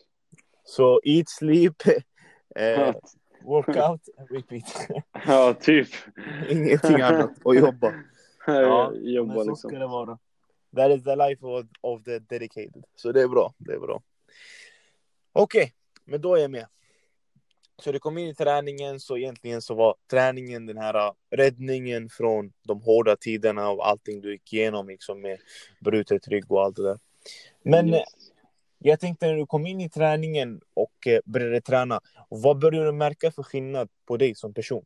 Så 0.63 1.01
eat, 1.03 1.29
sleep, 1.29 1.75
eh, 2.55 2.95
workout, 3.43 4.01
repeat. 4.29 4.87
ja, 5.27 5.53
typ. 5.53 5.87
Ingenting 6.49 7.01
annat. 7.01 7.31
Och 7.43 7.55
jobba. 7.55 7.93
Ja, 8.45 8.93
jobba 8.93 9.33
Men 9.33 9.43
så 9.43 9.49
liksom. 9.49 9.69
ska 9.69 9.79
det 9.79 9.87
vara. 9.87 10.17
That 10.75 10.91
is 10.91 11.03
the 11.03 11.15
life 11.15 11.45
of, 11.45 11.65
of 11.81 12.03
the 12.03 12.19
dedicated. 12.19 12.83
Så 12.95 13.11
det 13.11 13.21
är 13.21 13.27
bra. 13.27 13.53
Det 13.57 13.73
är 13.73 13.79
bra. 13.79 14.01
Okej, 15.33 15.73
men 16.05 16.21
då 16.21 16.35
är 16.35 16.41
jag 16.41 16.51
med. 16.51 16.67
Så 17.81 17.91
du 17.91 17.99
kom 17.99 18.17
in 18.17 18.27
i 18.27 18.35
träningen, 18.35 18.99
så 18.99 19.17
egentligen 19.17 19.61
så 19.61 19.73
var 19.75 19.95
träningen 20.11 20.65
den 20.65 20.77
här 20.77 21.07
uh, 21.07 21.13
räddningen 21.31 22.09
från 22.09 22.53
de 22.63 22.81
hårda 22.81 23.15
tiderna 23.15 23.69
och 23.69 23.87
allting 23.87 24.21
du 24.21 24.31
gick 24.31 24.53
igenom 24.53 24.87
liksom 24.87 25.21
med 25.21 25.39
brutet 25.79 26.27
rygg 26.27 26.51
och 26.51 26.63
allt 26.63 26.75
det 26.75 26.83
där. 26.83 26.99
Men 27.63 27.89
Yes. 27.89 27.97
eh, 27.97 28.03
jag 28.79 28.99
tänkte 28.99 29.27
när 29.27 29.35
du 29.35 29.45
kom 29.45 29.67
in 29.67 29.81
i 29.81 29.89
träningen 29.89 30.61
och 30.73 31.07
eh, 31.07 31.19
började 31.25 31.61
träna, 31.61 32.01
vad 32.29 32.59
började 32.59 32.85
du 32.85 32.91
märka 32.91 33.31
för 33.31 33.43
skillnad 33.43 33.89
på 34.05 34.17
dig 34.17 34.35
som 34.35 34.53
person? 34.53 34.85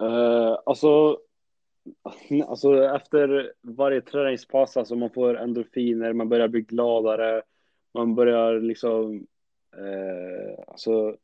Eh, 0.00 0.58
alltså, 0.66 1.18
alltså 2.46 2.84
efter 2.84 3.52
varje 3.62 4.00
träningspass, 4.00 4.76
alltså 4.76 4.96
man 4.96 5.10
får 5.10 5.38
endorfiner, 5.38 6.12
man 6.12 6.28
börjar 6.28 6.48
bli 6.48 6.60
gladare, 6.60 7.42
man 7.94 8.14
börjar 8.14 8.60
liksom, 8.60 9.26
eh, 9.76 10.64
alltså, 10.66 11.16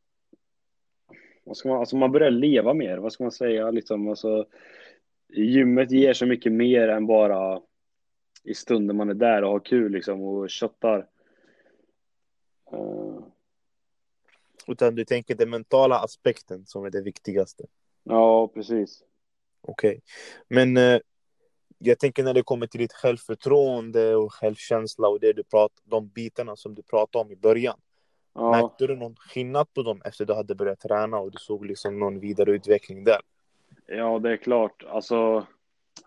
vad 1.43 1.57
ska 1.57 1.69
man, 1.69 1.79
alltså 1.79 1.95
man 1.95 2.11
börjar 2.11 2.31
leva 2.31 2.73
mer, 2.73 2.97
vad 2.97 3.13
ska 3.13 3.23
man 3.23 3.31
säga, 3.31 3.71
liksom, 3.71 4.07
alltså, 4.07 4.45
gymmet 5.29 5.91
ger 5.91 6.13
så 6.13 6.25
mycket 6.25 6.51
mer 6.51 6.87
än 6.87 7.07
bara 7.07 7.61
i 8.43 8.53
stunden 8.53 8.97
man 8.97 9.09
är 9.09 9.13
där 9.13 9.43
och 9.43 9.51
har 9.51 9.59
kul 9.59 9.91
liksom 9.91 10.21
och 10.21 10.49
köttar. 10.49 11.07
Eh, 12.71 13.19
Utan 14.67 14.95
du 14.95 15.05
tänker 15.05 15.35
den 15.35 15.49
mentala 15.49 15.99
aspekten 15.99 16.65
som 16.65 16.85
är 16.85 16.89
det 16.89 17.01
viktigaste. 17.01 17.63
ja, 18.03 18.47
precis. 18.47 19.03
Okej. 19.61 20.01
Men 20.47 20.77
eh, 20.77 20.99
jag 21.77 21.99
tänker 21.99 22.23
när 22.23 22.33
det 22.33 22.43
kommer 22.43 22.67
till 22.67 22.79
ditt 22.79 22.93
självförtroende 22.93 24.15
och 24.15 24.33
självkänsla 24.33 25.07
och 25.07 25.19
det 25.19 25.33
du 25.33 25.43
pratar, 25.43 25.83
de 25.83 26.07
bitarna 26.07 26.55
som 26.55 26.75
du 26.75 26.83
pratade 26.83 27.25
om 27.25 27.31
i 27.31 27.35
början. 27.35 27.79
Ja. 28.33 28.51
Märkte 28.51 28.87
du 28.87 28.95
någon 28.95 29.15
skillnad 29.15 29.73
på 29.73 29.83
dem 29.83 30.01
efter 30.05 30.25
du 30.25 30.33
hade 30.33 30.55
börjat 30.55 30.79
träna 30.79 31.17
och 31.17 31.31
du 31.31 31.37
såg 31.37 31.65
liksom 31.65 31.99
någon 31.99 32.19
vidareutveckling 32.19 33.03
där? 33.03 33.19
Ja, 33.87 34.19
det 34.19 34.31
är 34.31 34.37
klart. 34.37 34.83
Alltså, 34.89 35.45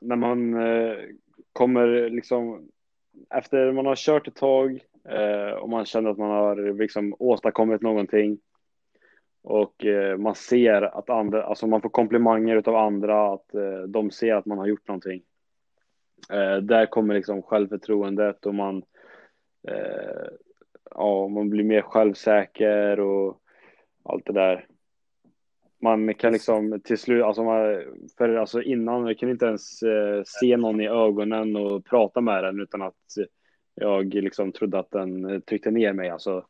när 0.00 0.16
man 0.16 0.54
eh, 0.54 0.96
kommer 1.52 2.10
liksom 2.10 2.68
efter 3.34 3.72
man 3.72 3.86
har 3.86 3.96
kört 3.96 4.28
ett 4.28 4.36
tag 4.36 4.80
eh, 5.08 5.54
och 5.54 5.68
man 5.68 5.84
känner 5.84 6.10
att 6.10 6.18
man 6.18 6.30
har 6.30 6.78
liksom 6.78 7.16
åstadkommit 7.18 7.82
någonting 7.82 8.38
och 9.44 9.84
eh, 9.84 10.16
man 10.16 10.34
ser 10.34 10.82
att 10.82 11.10
andra, 11.10 11.42
alltså 11.42 11.66
man 11.66 11.82
får 11.82 11.88
komplimanger 11.88 12.56
utav 12.56 12.76
andra 12.76 13.32
att 13.32 13.54
eh, 13.54 13.82
de 13.88 14.10
ser 14.10 14.34
att 14.34 14.46
man 14.46 14.58
har 14.58 14.66
gjort 14.66 14.88
någonting. 14.88 15.22
Eh, 16.30 16.56
där 16.56 16.86
kommer 16.86 17.14
liksom 17.14 17.42
självförtroendet 17.42 18.46
och 18.46 18.54
man 18.54 18.82
ja, 20.90 21.28
man 21.28 21.50
blir 21.50 21.64
mer 21.64 21.82
självsäker 21.82 23.00
och 23.00 23.40
allt 24.04 24.26
det 24.26 24.32
där. 24.32 24.66
Man 25.82 26.14
kan 26.14 26.32
liksom 26.32 26.80
till 26.84 26.98
slut, 26.98 27.24
alltså, 27.24 27.44
man, 27.44 27.82
för 28.18 28.34
alltså 28.36 28.62
innan, 28.62 29.06
jag 29.06 29.18
kunde 29.18 29.32
inte 29.32 29.46
ens 29.46 29.78
se 30.40 30.56
någon 30.56 30.80
i 30.80 30.88
ögonen 30.88 31.56
och 31.56 31.84
prata 31.84 32.20
med 32.20 32.44
den 32.44 32.60
utan 32.60 32.82
att 32.82 32.94
jag 33.74 34.14
liksom 34.14 34.52
trodde 34.52 34.78
att 34.78 34.90
den 34.90 35.42
tryckte 35.42 35.70
ner 35.70 35.92
mig, 35.92 36.10
alltså, 36.10 36.46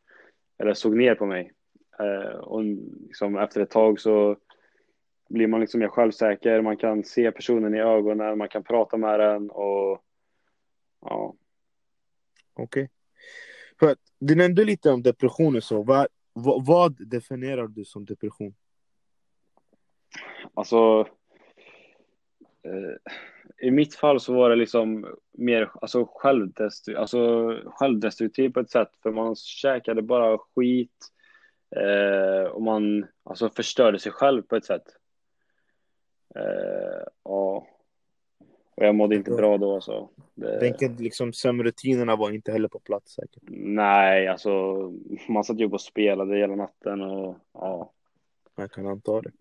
eller 0.57 0.73
såg 0.73 0.97
ner 0.97 1.15
på 1.15 1.25
mig. 1.25 1.51
Eh, 1.99 2.37
och 2.37 2.63
liksom 3.07 3.37
efter 3.37 3.61
ett 3.61 3.69
tag 3.69 3.99
så 3.99 4.37
blir 5.29 5.47
man 5.47 5.59
liksom 5.59 5.79
mer 5.79 5.87
självsäker, 5.87 6.61
man 6.61 6.77
kan 6.77 7.03
se 7.03 7.31
personen 7.31 7.75
i 7.75 7.79
ögonen, 7.79 8.37
man 8.37 8.49
kan 8.49 8.63
prata 8.63 8.97
med 8.97 9.19
den 9.19 9.49
och 9.49 10.01
ja. 11.01 11.35
Okej. 12.53 12.83
Okay. 12.83 12.87
För 13.79 13.95
du 14.19 14.35
nämnde 14.35 14.63
lite 14.63 14.91
om 14.91 15.03
depression 15.03 15.55
och 15.55 15.63
så. 15.63 15.83
Vad, 15.83 16.07
vad, 16.33 16.65
vad 16.65 17.09
definierar 17.09 17.67
du 17.67 17.85
som 17.85 18.05
depression? 18.05 18.55
Alltså, 20.53 21.07
eh, 22.63 23.67
i 23.67 23.71
mitt 23.71 23.95
fall 23.95 24.19
så 24.19 24.33
var 24.33 24.49
det 24.49 24.55
liksom 24.55 25.15
mer 25.31 25.71
alltså, 25.81 26.05
självdestru 26.05 26.95
alltså, 26.95 27.51
självdestruktiv 27.65 28.49
på 28.49 28.59
ett 28.59 28.71
sätt. 28.71 28.91
För 29.03 29.11
man 29.11 29.35
käkade 29.35 30.01
bara 30.01 30.37
skit 30.37 31.11
eh, 31.75 32.49
och 32.51 32.61
man 32.61 33.07
alltså, 33.23 33.49
förstörde 33.49 33.99
sig 33.99 34.11
själv 34.11 34.41
på 34.41 34.55
ett 34.55 34.65
sätt. 34.65 34.83
Eh, 36.35 37.07
och, 37.23 37.55
och 38.75 38.85
jag 38.85 38.95
mådde 38.95 39.15
inte 39.15 39.31
bra 39.31 39.57
då. 39.57 39.81
Så 39.81 40.09
det... 40.33 40.59
Tänker 40.59 40.89
liksom 41.03 41.33
sömnrutinerna 41.33 42.15
var 42.15 42.31
inte 42.31 42.51
heller 42.51 42.67
på 42.67 42.79
plats 42.79 43.13
säkert? 43.13 43.43
Nej, 43.51 44.27
alltså 44.27 44.51
man 45.29 45.43
satt 45.43 45.59
ju 45.59 45.71
och 45.71 45.81
spelade 45.81 46.37
hela 46.37 46.55
natten 46.55 47.01
och 47.01 47.37
ja. 47.53 47.91
Jag 48.55 48.71
kan 48.71 48.87
anta 48.87 49.21
det. 49.21 49.31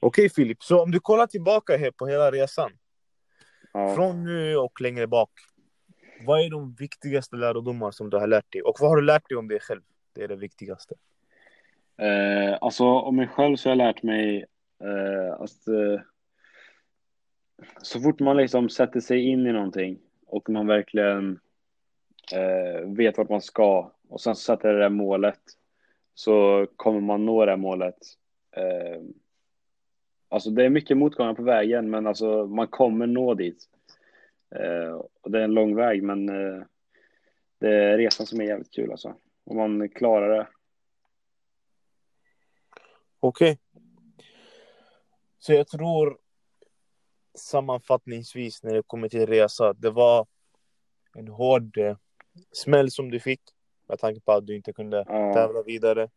Okej 0.00 0.28
Filip, 0.28 0.62
så 0.62 0.82
om 0.82 0.90
du 0.90 1.00
kollar 1.00 1.26
tillbaka 1.26 1.76
här 1.76 1.90
på 1.90 2.06
hela 2.06 2.30
resan. 2.30 2.70
Ja. 3.72 3.94
Från 3.94 4.24
nu 4.24 4.56
och 4.56 4.80
längre 4.80 5.06
bak. 5.06 5.30
Vad 6.26 6.40
är 6.40 6.50
de 6.50 6.74
viktigaste 6.74 7.36
lärdomar 7.36 7.90
som 7.90 8.10
du 8.10 8.16
har 8.16 8.26
lärt 8.26 8.52
dig? 8.52 8.62
Och 8.62 8.76
vad 8.80 8.90
har 8.90 8.96
du 8.96 9.02
lärt 9.02 9.28
dig 9.28 9.38
om 9.38 9.48
dig 9.48 9.60
själv? 9.60 9.80
Det 10.12 10.22
är 10.22 10.28
det 10.28 10.36
viktigaste. 10.36 10.94
Eh, 11.98 12.58
alltså 12.60 12.84
om 12.84 13.16
mig 13.16 13.28
själv 13.28 13.56
så 13.56 13.68
har 13.68 13.76
jag 13.76 13.86
lärt 13.86 14.02
mig 14.02 14.44
eh, 14.84 15.32
att 15.32 15.68
eh, 15.68 16.00
så 17.82 18.00
fort 18.00 18.20
man 18.20 18.36
liksom 18.36 18.68
sätter 18.68 19.00
sig 19.00 19.28
in 19.28 19.46
i 19.46 19.52
någonting 19.52 19.98
och 20.26 20.50
man 20.50 20.66
verkligen 20.66 21.40
eh, 22.34 22.88
vet 22.88 23.18
vart 23.18 23.28
man 23.28 23.42
ska 23.42 23.92
och 24.08 24.20
sen 24.20 24.34
sätter 24.34 24.72
det 24.72 24.78
där 24.78 24.88
målet 24.88 25.40
så 26.14 26.66
kommer 26.76 27.00
man 27.00 27.26
nå 27.26 27.44
det 27.44 27.52
här 27.52 27.56
målet. 27.56 27.98
Eh, 28.56 29.02
Alltså 30.30 30.50
det 30.50 30.64
är 30.64 30.70
mycket 30.70 30.96
motgångar 30.96 31.34
på 31.34 31.42
vägen, 31.42 31.90
men 31.90 32.06
alltså 32.06 32.46
man 32.46 32.68
kommer 32.68 33.06
nå 33.06 33.34
dit. 33.34 33.64
Eh, 34.54 34.92
och 35.20 35.30
det 35.30 35.38
är 35.38 35.44
en 35.44 35.54
lång 35.54 35.74
väg, 35.74 36.02
men 36.02 36.28
eh, 36.28 36.62
det 37.60 37.74
är 37.74 37.98
resan 37.98 38.26
som 38.26 38.40
är 38.40 38.44
jävligt 38.44 38.74
kul 38.74 38.90
alltså. 38.90 39.14
Om 39.44 39.56
man 39.56 39.88
klarar 39.88 40.36
det. 40.38 40.46
Okej. 43.20 43.50
Okay. 43.50 43.56
Så 45.38 45.52
jag 45.52 45.68
tror 45.68 46.18
sammanfattningsvis 47.34 48.62
när 48.62 48.74
det 48.74 48.82
kommer 48.86 49.08
till 49.08 49.26
resa, 49.26 49.72
det 49.72 49.90
var 49.90 50.26
en 51.14 51.28
hård 51.28 51.78
eh, 51.78 51.96
smäll 52.52 52.90
som 52.90 53.10
du 53.10 53.20
fick 53.20 53.40
med 53.88 53.98
tanke 53.98 54.20
på 54.20 54.32
att 54.32 54.46
du 54.46 54.56
inte 54.56 54.72
kunde 54.72 55.04
ja. 55.08 55.34
tävla 55.34 55.62
vidare. 55.62 56.08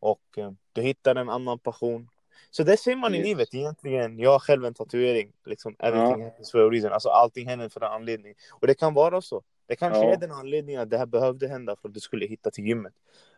Och 0.00 0.22
eh, 0.36 0.50
du 0.72 0.82
hittade 0.82 1.20
en 1.20 1.28
annan 1.28 1.58
passion 1.58 2.08
så 2.50 2.62
det 2.62 2.76
ser 2.76 2.96
man 2.96 3.14
yes. 3.14 3.24
i 3.24 3.28
livet 3.28 3.54
egentligen. 3.54 4.18
Jag 4.18 4.30
har 4.30 4.38
själv 4.38 4.64
en 4.64 4.74
tatuering. 4.74 5.32
Liksom, 5.46 5.76
everything 5.78 6.20
ja. 6.20 6.28
happens 6.28 6.50
for 6.50 6.66
a 6.66 6.70
reason. 6.70 6.92
Alltså 6.92 7.08
allting 7.08 7.48
händer 7.48 7.68
för 7.68 7.80
en 7.80 7.92
anledning. 7.92 8.34
Och 8.52 8.66
det 8.66 8.74
kan 8.74 8.94
vara 8.94 9.20
så. 9.20 9.42
Det 9.66 9.76
kanske 9.76 10.04
ja. 10.04 10.12
är 10.12 10.16
den 10.16 10.32
anledningen 10.32 10.80
att 10.80 10.90
det 10.90 10.98
här 10.98 11.06
behövde 11.06 11.48
hända 11.48 11.76
för 11.76 11.88
att 11.88 11.94
du 11.94 12.00
skulle 12.00 12.26
hitta 12.26 12.50
till 12.50 12.66
gymmet. 12.66 12.94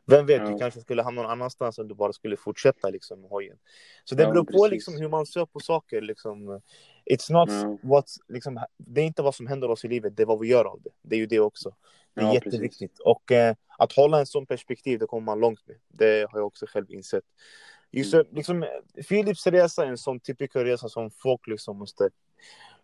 Vem 0.07 0.26
vet, 0.26 0.42
ja. 0.42 0.49
du 0.49 0.59
kanske 0.59 0.80
skulle 0.80 1.02
hamna 1.02 1.23
någon 1.23 1.30
annanstans 1.30 1.78
om 1.78 1.88
du 1.88 1.95
bara 1.95 2.12
skulle 2.12 2.37
fortsätta 2.37 2.90
liksom, 2.90 3.21
med 3.21 3.30
hojen. 3.30 3.57
Så 4.04 4.14
det 4.14 4.23
ja, 4.23 4.30
beror 4.30 4.45
på 4.45 4.66
liksom, 4.66 4.97
hur 4.97 5.09
man 5.09 5.26
ser 5.26 5.47
på 5.47 5.61
saker. 5.61 6.00
Liksom. 6.00 6.61
It's 7.11 7.33
not 7.33 7.49
ja. 7.50 7.78
what, 7.83 8.11
liksom, 8.28 8.61
det 8.76 9.00
är 9.00 9.04
inte 9.04 9.23
vad 9.23 9.35
som 9.35 9.47
händer 9.47 9.71
oss 9.71 9.85
i 9.85 9.88
livet, 9.88 10.16
det 10.16 10.23
är 10.23 10.26
vad 10.26 10.38
vi 10.38 10.49
gör 10.49 10.64
av 10.64 10.80
det. 10.83 10.90
Det 11.02 11.16
är 11.16 11.19
ju 11.21 11.26
det 11.26 11.40
också. 11.40 11.75
Det 12.14 12.21
är 12.21 12.25
ja, 12.25 12.35
jätteviktigt. 12.35 12.90
Precis. 12.90 13.07
Och 13.07 13.33
eh, 13.33 13.54
att 13.78 13.93
hålla 13.93 14.21
en 14.21 14.26
sån 14.26 14.47
perspektiv, 14.47 14.99
det 14.99 15.06
kommer 15.06 15.25
man 15.25 15.41
långt 15.41 15.67
med. 15.67 15.76
Det 15.89 16.30
har 16.30 16.39
jag 16.39 16.47
också 16.47 16.67
själv 16.67 16.91
insett. 16.91 17.25
Just 17.91 18.15
mm. 18.15 18.26
liksom, 18.32 18.67
Philips 19.08 19.47
resa 19.47 19.84
är 19.84 19.89
en 19.89 19.99
sån 19.99 20.21
typisk 20.21 20.56
resa 20.56 20.89
som 20.89 21.10
folk 21.10 21.47
liksom 21.47 21.78
måste, 21.78 22.10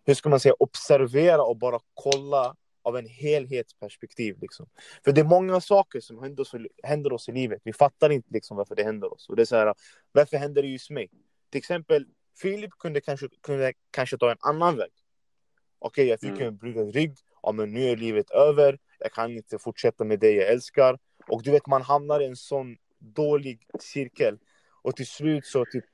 hur 0.05 0.13
ska 0.13 0.29
man 0.29 0.39
säga, 0.39 0.53
observera 0.59 1.43
och 1.43 1.57
bara 1.57 1.79
kolla 1.93 2.55
av 2.87 2.97
en 2.97 3.07
helhetsperspektiv. 3.07 4.37
Liksom. 4.41 4.69
För 5.05 5.11
det 5.11 5.21
är 5.21 5.25
många 5.25 5.61
saker 5.61 5.99
som 5.99 6.23
händer 6.23 6.41
oss, 6.41 6.55
händer 6.83 7.13
oss 7.13 7.29
i 7.29 7.31
livet. 7.31 7.61
Vi 7.63 7.73
fattar 7.73 8.09
inte 8.09 8.29
liksom 8.31 8.57
varför 8.57 8.75
det 8.75 8.83
händer 8.83 9.13
oss. 9.13 9.29
Och 9.29 9.35
det 9.35 9.43
är 9.43 9.45
så 9.45 9.55
här, 9.55 9.73
varför 10.11 10.37
händer 10.37 10.61
det 10.61 10.67
just 10.67 10.89
mig? 10.89 11.09
Till 11.49 11.59
exempel, 11.59 12.05
Filip 12.41 12.71
kunde 12.79 13.01
kanske, 13.01 13.27
kunde 13.41 13.73
kanske 13.91 14.17
ta 14.17 14.31
en 14.31 14.37
annan 14.39 14.77
väg. 14.77 14.91
Okej, 15.79 16.03
okay, 16.03 16.09
jag 16.09 16.19
fick 16.19 16.41
mm. 16.41 16.47
en 16.47 16.57
bruten 16.57 16.91
rygg. 16.91 17.17
Ja, 17.43 17.51
men 17.51 17.73
nu 17.73 17.83
är 17.83 17.95
livet 17.95 18.29
över. 18.29 18.79
Jag 18.99 19.11
kan 19.11 19.31
inte 19.31 19.59
fortsätta 19.59 20.03
med 20.03 20.19
det 20.19 20.31
jag 20.31 20.47
älskar. 20.47 20.99
Och 21.27 21.43
du 21.43 21.51
vet, 21.51 21.67
man 21.67 21.81
hamnar 21.81 22.19
i 22.19 22.25
en 22.25 22.35
sån 22.35 22.77
dålig 22.99 23.67
cirkel 23.79 24.37
och 24.81 24.95
till 24.95 25.07
slut 25.07 25.45
så 25.45 25.65
typ 25.65 25.85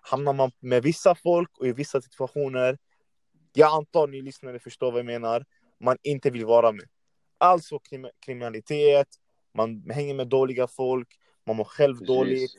hamnar 0.00 0.32
man 0.32 0.50
med 0.60 0.82
vissa 0.82 1.14
folk 1.14 1.58
och 1.58 1.66
i 1.66 1.72
vissa 1.72 2.00
situationer, 2.00 2.78
jag 3.52 3.72
antar 3.72 4.06
ni 4.06 4.22
lyssnare 4.22 4.58
förstår 4.58 4.92
vad 4.92 4.98
jag 4.98 5.06
menar, 5.06 5.44
man 5.80 5.96
inte 6.02 6.30
vill 6.30 6.44
vara 6.44 6.72
med. 6.72 6.88
Alltså 7.38 7.78
krim 7.78 8.08
kriminalitet, 8.20 9.08
man 9.54 9.90
hänger 9.90 10.14
med 10.14 10.28
dåliga 10.28 10.66
folk, 10.66 11.08
man 11.46 11.56
mår 11.56 11.64
själv 11.64 11.94
Precis. 11.94 12.06
dåligt. 12.08 12.50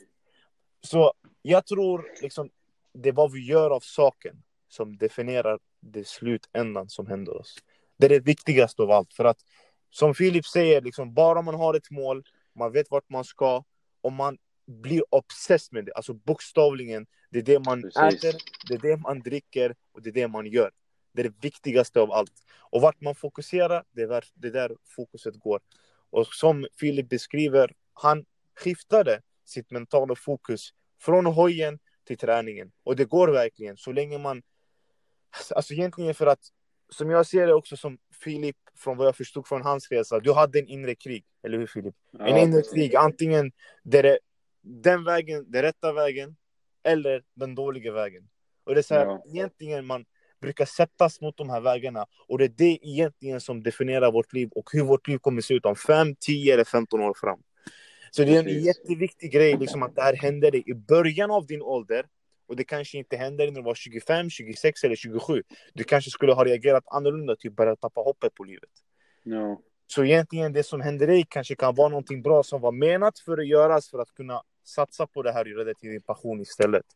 Så 0.82 1.12
jag 1.42 1.66
tror 1.66 2.10
liksom 2.22 2.50
det 2.92 3.08
är 3.08 3.12
vad 3.12 3.32
vi 3.32 3.46
gör 3.46 3.70
av 3.70 3.80
saken 3.80 4.42
som 4.68 4.96
definierar 4.96 5.58
det 5.80 6.06
slutändan 6.06 6.88
som 6.88 7.06
händer 7.06 7.36
oss. 7.36 7.58
Det 7.98 8.06
är 8.06 8.10
det 8.10 8.20
viktigaste 8.20 8.82
av 8.82 8.90
allt. 8.90 9.14
För 9.14 9.24
att 9.24 9.38
som 9.90 10.14
Filip 10.14 10.46
säger, 10.46 10.80
liksom, 10.80 11.14
bara 11.14 11.42
man 11.42 11.54
har 11.54 11.74
ett 11.74 11.90
mål, 11.90 12.24
man 12.54 12.72
vet 12.72 12.90
vart 12.90 13.08
man 13.08 13.24
ska 13.24 13.64
och 14.00 14.12
man 14.12 14.38
blir 14.66 15.02
obsessed 15.10 15.72
med 15.72 15.84
det. 15.84 15.92
Alltså 15.94 16.14
bokstavligen. 16.14 17.06
Det 17.30 17.38
är 17.38 17.42
det 17.42 17.58
man 17.58 17.82
Precis. 17.82 18.24
äter, 18.24 18.40
det 18.68 18.74
är 18.74 18.78
det 18.78 18.96
man 18.96 19.20
dricker 19.20 19.74
och 19.92 20.02
det 20.02 20.10
är 20.10 20.14
det 20.14 20.28
man 20.28 20.46
gör. 20.46 20.70
Det 21.12 21.22
är 21.22 21.24
det 21.24 21.34
viktigaste 21.40 22.00
av 22.00 22.12
allt. 22.12 22.32
Och 22.70 22.80
vart 22.80 23.00
man 23.00 23.14
fokuserar, 23.14 23.84
det 23.90 24.02
är 24.02 24.24
det 24.34 24.48
är 24.48 24.52
där 24.52 24.76
fokuset 24.96 25.36
går. 25.36 25.60
Och 26.10 26.26
som 26.26 26.66
Filip 26.80 27.08
beskriver, 27.08 27.72
han 27.92 28.24
skiftade 28.54 29.20
sitt 29.44 29.70
mentala 29.70 30.14
fokus 30.14 30.70
från 31.00 31.26
hojen 31.26 31.78
till 32.06 32.18
träningen. 32.18 32.72
Och 32.84 32.96
det 32.96 33.04
går 33.04 33.28
verkligen, 33.28 33.76
så 33.76 33.92
länge 33.92 34.18
man... 34.18 34.42
Alltså 35.54 35.74
egentligen 35.74 36.14
för 36.14 36.26
att, 36.26 36.40
som 36.88 37.10
jag 37.10 37.26
ser 37.26 37.46
det 37.46 37.54
också 37.54 37.76
som 37.76 37.98
Filip, 38.24 38.56
från 38.76 38.96
vad 38.96 39.06
jag 39.06 39.16
förstod 39.16 39.46
från 39.46 39.62
hans 39.62 39.90
resa, 39.90 40.20
du 40.20 40.32
hade 40.32 40.58
en 40.58 40.68
inre 40.68 40.94
krig, 40.94 41.24
eller 41.42 41.58
hur 41.58 41.66
Filip? 41.66 41.94
Ja, 42.10 42.26
en 42.26 42.36
inre 42.36 42.62
krig, 42.62 42.96
antingen 42.96 43.52
där 43.82 44.02
det 44.02 44.18
den 44.62 45.04
vägen, 45.04 45.50
den 45.50 45.62
rätta 45.62 45.92
vägen 45.92 46.36
eller 46.82 47.24
den 47.34 47.54
dåliga 47.54 47.92
vägen. 47.92 48.28
Och 48.64 48.74
det 48.74 48.80
är 48.80 48.82
så 48.82 48.94
här, 48.94 49.06
ja. 49.06 49.22
egentligen 49.26 49.86
man 49.86 50.04
brukar 50.40 50.64
sättas 50.64 51.20
mot 51.20 51.36
de 51.36 51.50
här 51.50 51.60
vägarna 51.60 52.06
och 52.28 52.38
det 52.38 52.44
är 52.44 52.54
det 52.56 52.78
egentligen 52.82 53.40
som 53.40 53.62
definierar 53.62 54.12
vårt 54.12 54.32
liv 54.32 54.48
och 54.54 54.70
hur 54.72 54.82
vårt 54.82 55.08
liv 55.08 55.18
kommer 55.18 55.40
se 55.40 55.54
ut 55.54 55.66
om 55.66 55.76
5, 55.76 56.14
10 56.20 56.54
eller 56.54 56.64
15 56.64 57.00
år 57.00 57.14
fram. 57.20 57.40
Så 58.10 58.22
det 58.22 58.36
är 58.36 58.48
en 58.48 58.62
jätteviktig 58.62 59.32
grej 59.32 59.56
liksom, 59.56 59.82
att 59.82 59.94
det 59.94 60.02
här 60.02 60.16
händer 60.16 60.50
dig 60.50 60.62
i 60.66 60.74
början 60.74 61.30
av 61.30 61.46
din 61.46 61.62
ålder 61.62 62.06
och 62.48 62.56
det 62.56 62.64
kanske 62.64 62.98
inte 62.98 63.16
händer 63.16 63.46
när 63.46 63.54
du 63.54 63.62
var 63.62 63.74
25, 63.74 64.30
26 64.30 64.84
eller 64.84 64.96
27. 64.96 65.42
Du 65.74 65.84
kanske 65.84 66.10
skulle 66.10 66.32
ha 66.32 66.44
reagerat 66.44 66.84
annorlunda, 66.86 67.36
typ 67.36 67.56
börjat 67.56 67.80
tappa 67.80 68.00
hoppet 68.00 68.34
på 68.34 68.44
livet. 68.44 68.70
Ja. 69.22 69.60
Så 69.86 70.04
egentligen 70.04 70.52
det 70.52 70.62
som 70.62 70.80
händer 70.80 71.06
dig 71.06 71.26
kanske 71.28 71.54
kan 71.54 71.74
vara 71.74 71.88
någonting 71.88 72.22
bra 72.22 72.42
som 72.42 72.60
var 72.60 72.72
menat 72.72 73.18
för 73.18 73.38
att 73.38 73.46
göras 73.46 73.90
för 73.90 73.98
att 73.98 74.14
kunna 74.14 74.42
satsa 74.64 75.06
på 75.06 75.22
det 75.22 75.32
här 75.32 75.44
och 75.44 75.50
göra 75.50 75.64
det 75.64 75.74
till 75.74 75.90
din 75.90 76.02
passion 76.02 76.40
istället. 76.40 76.86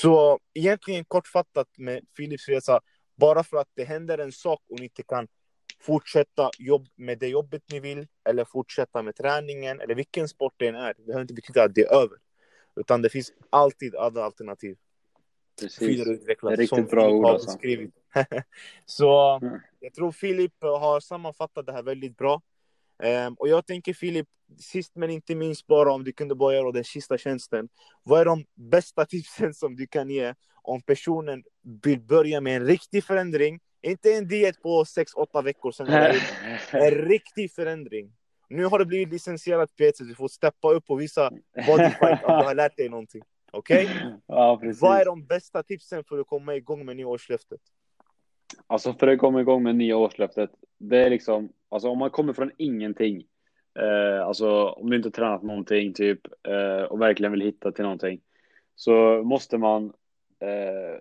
Så 0.00 0.38
egentligen 0.54 1.04
kortfattat 1.04 1.68
med 1.78 2.14
Philips 2.16 2.48
resa, 2.48 2.80
bara 3.16 3.44
för 3.44 3.56
att 3.56 3.68
det 3.74 3.84
händer 3.84 4.18
en 4.18 4.32
sak 4.32 4.62
och 4.70 4.78
ni 4.78 4.84
inte 4.84 5.02
kan 5.02 5.28
fortsätta 5.80 6.50
jobb 6.58 6.88
med 6.96 7.18
det 7.18 7.28
jobbet 7.28 7.62
ni 7.72 7.80
vill 7.80 8.06
eller 8.28 8.44
fortsätta 8.44 9.02
med 9.02 9.16
träningen 9.16 9.80
eller 9.80 9.94
vilken 9.94 10.28
sport 10.28 10.54
det 10.56 10.68
än 10.68 10.74
är. 10.74 10.94
Det 10.94 11.02
behöver 11.02 11.20
inte 11.20 11.34
betyda 11.34 11.64
att 11.64 11.74
det 11.74 11.80
är 11.80 11.94
över. 11.94 12.18
Utan 12.76 13.02
det 13.02 13.08
finns 13.08 13.32
alltid 13.50 13.96
andra 13.96 14.24
alternativ. 14.24 14.76
Precis. 15.60 16.06
Riktigt 16.42 16.90
bra 16.90 17.10
ord 17.10 17.26
alltså. 17.26 17.58
Så 18.86 19.38
mm. 19.42 19.60
jag 19.80 19.94
tror 19.94 20.12
Filip 20.12 20.54
har 20.60 21.00
sammanfattat 21.00 21.66
det 21.66 21.72
här 21.72 21.82
väldigt 21.82 22.16
bra. 22.16 22.42
Um, 23.02 23.34
och 23.34 23.48
jag 23.48 23.66
tänker 23.66 23.92
Filip, 23.92 24.26
sist 24.58 24.92
men 24.94 25.10
inte 25.10 25.34
minst 25.34 25.66
bara 25.66 25.92
om 25.92 26.04
du 26.04 26.12
kunde 26.12 26.34
bara 26.34 26.54
göra 26.54 26.72
den 26.72 26.84
sista 26.84 27.18
tjänsten. 27.18 27.68
Vad 28.02 28.20
är 28.20 28.24
de 28.24 28.44
bästa 28.54 29.04
tipsen 29.06 29.54
som 29.54 29.76
du 29.76 29.86
kan 29.86 30.10
ge 30.10 30.34
om 30.62 30.82
personen 30.82 31.42
vill 31.82 32.00
börja 32.00 32.40
med 32.40 32.56
en 32.56 32.66
riktig 32.66 33.04
förändring? 33.04 33.60
Inte 33.82 34.12
en 34.12 34.28
diet 34.28 34.62
på 34.62 34.84
6-8 34.84 35.44
veckor, 35.44 35.72
sen 35.72 35.86
en 36.72 36.90
riktig 36.90 37.52
förändring. 37.52 38.12
Nu 38.48 38.64
har 38.64 38.78
du 38.78 38.84
blivit 38.84 39.08
licensierad 39.08 39.68
PT, 39.68 39.98
du 39.98 40.14
får 40.14 40.28
steppa 40.28 40.70
upp 40.70 40.90
och 40.90 41.00
visa 41.00 41.30
bodyfight 41.66 42.24
att 42.24 42.40
du 42.40 42.44
har 42.44 42.54
lärt 42.54 42.76
dig 42.76 42.88
någonting. 42.88 43.22
Okej? 43.50 43.88
Ja, 44.26 44.58
precis. 44.60 44.82
Vad 44.82 45.00
är 45.00 45.04
de 45.04 45.26
bästa 45.26 45.62
tipsen 45.62 46.04
för 46.04 46.18
att 46.18 46.26
komma 46.26 46.54
igång 46.54 46.84
med 46.84 46.96
nyårslöftet? 46.96 47.60
Alltså 48.66 48.94
för 48.94 49.08
att 49.08 49.18
komma 49.18 49.40
igång 49.40 49.62
med 49.62 49.76
nya 49.76 49.96
årslöftet. 49.96 50.50
Det 50.78 50.98
är 50.98 51.10
liksom, 51.10 51.48
alltså 51.68 51.88
om 51.88 51.98
man 51.98 52.10
kommer 52.10 52.32
från 52.32 52.50
ingenting. 52.56 53.24
Eh, 53.78 54.26
alltså 54.26 54.68
om 54.68 54.90
du 54.90 54.96
inte 54.96 55.10
tränat 55.10 55.42
någonting 55.42 55.94
typ 55.94 56.20
eh, 56.48 56.82
och 56.82 57.00
verkligen 57.00 57.32
vill 57.32 57.40
hitta 57.40 57.72
till 57.72 57.82
någonting. 57.84 58.20
Så 58.74 59.22
måste 59.22 59.58
man 59.58 59.84
eh, 60.40 61.00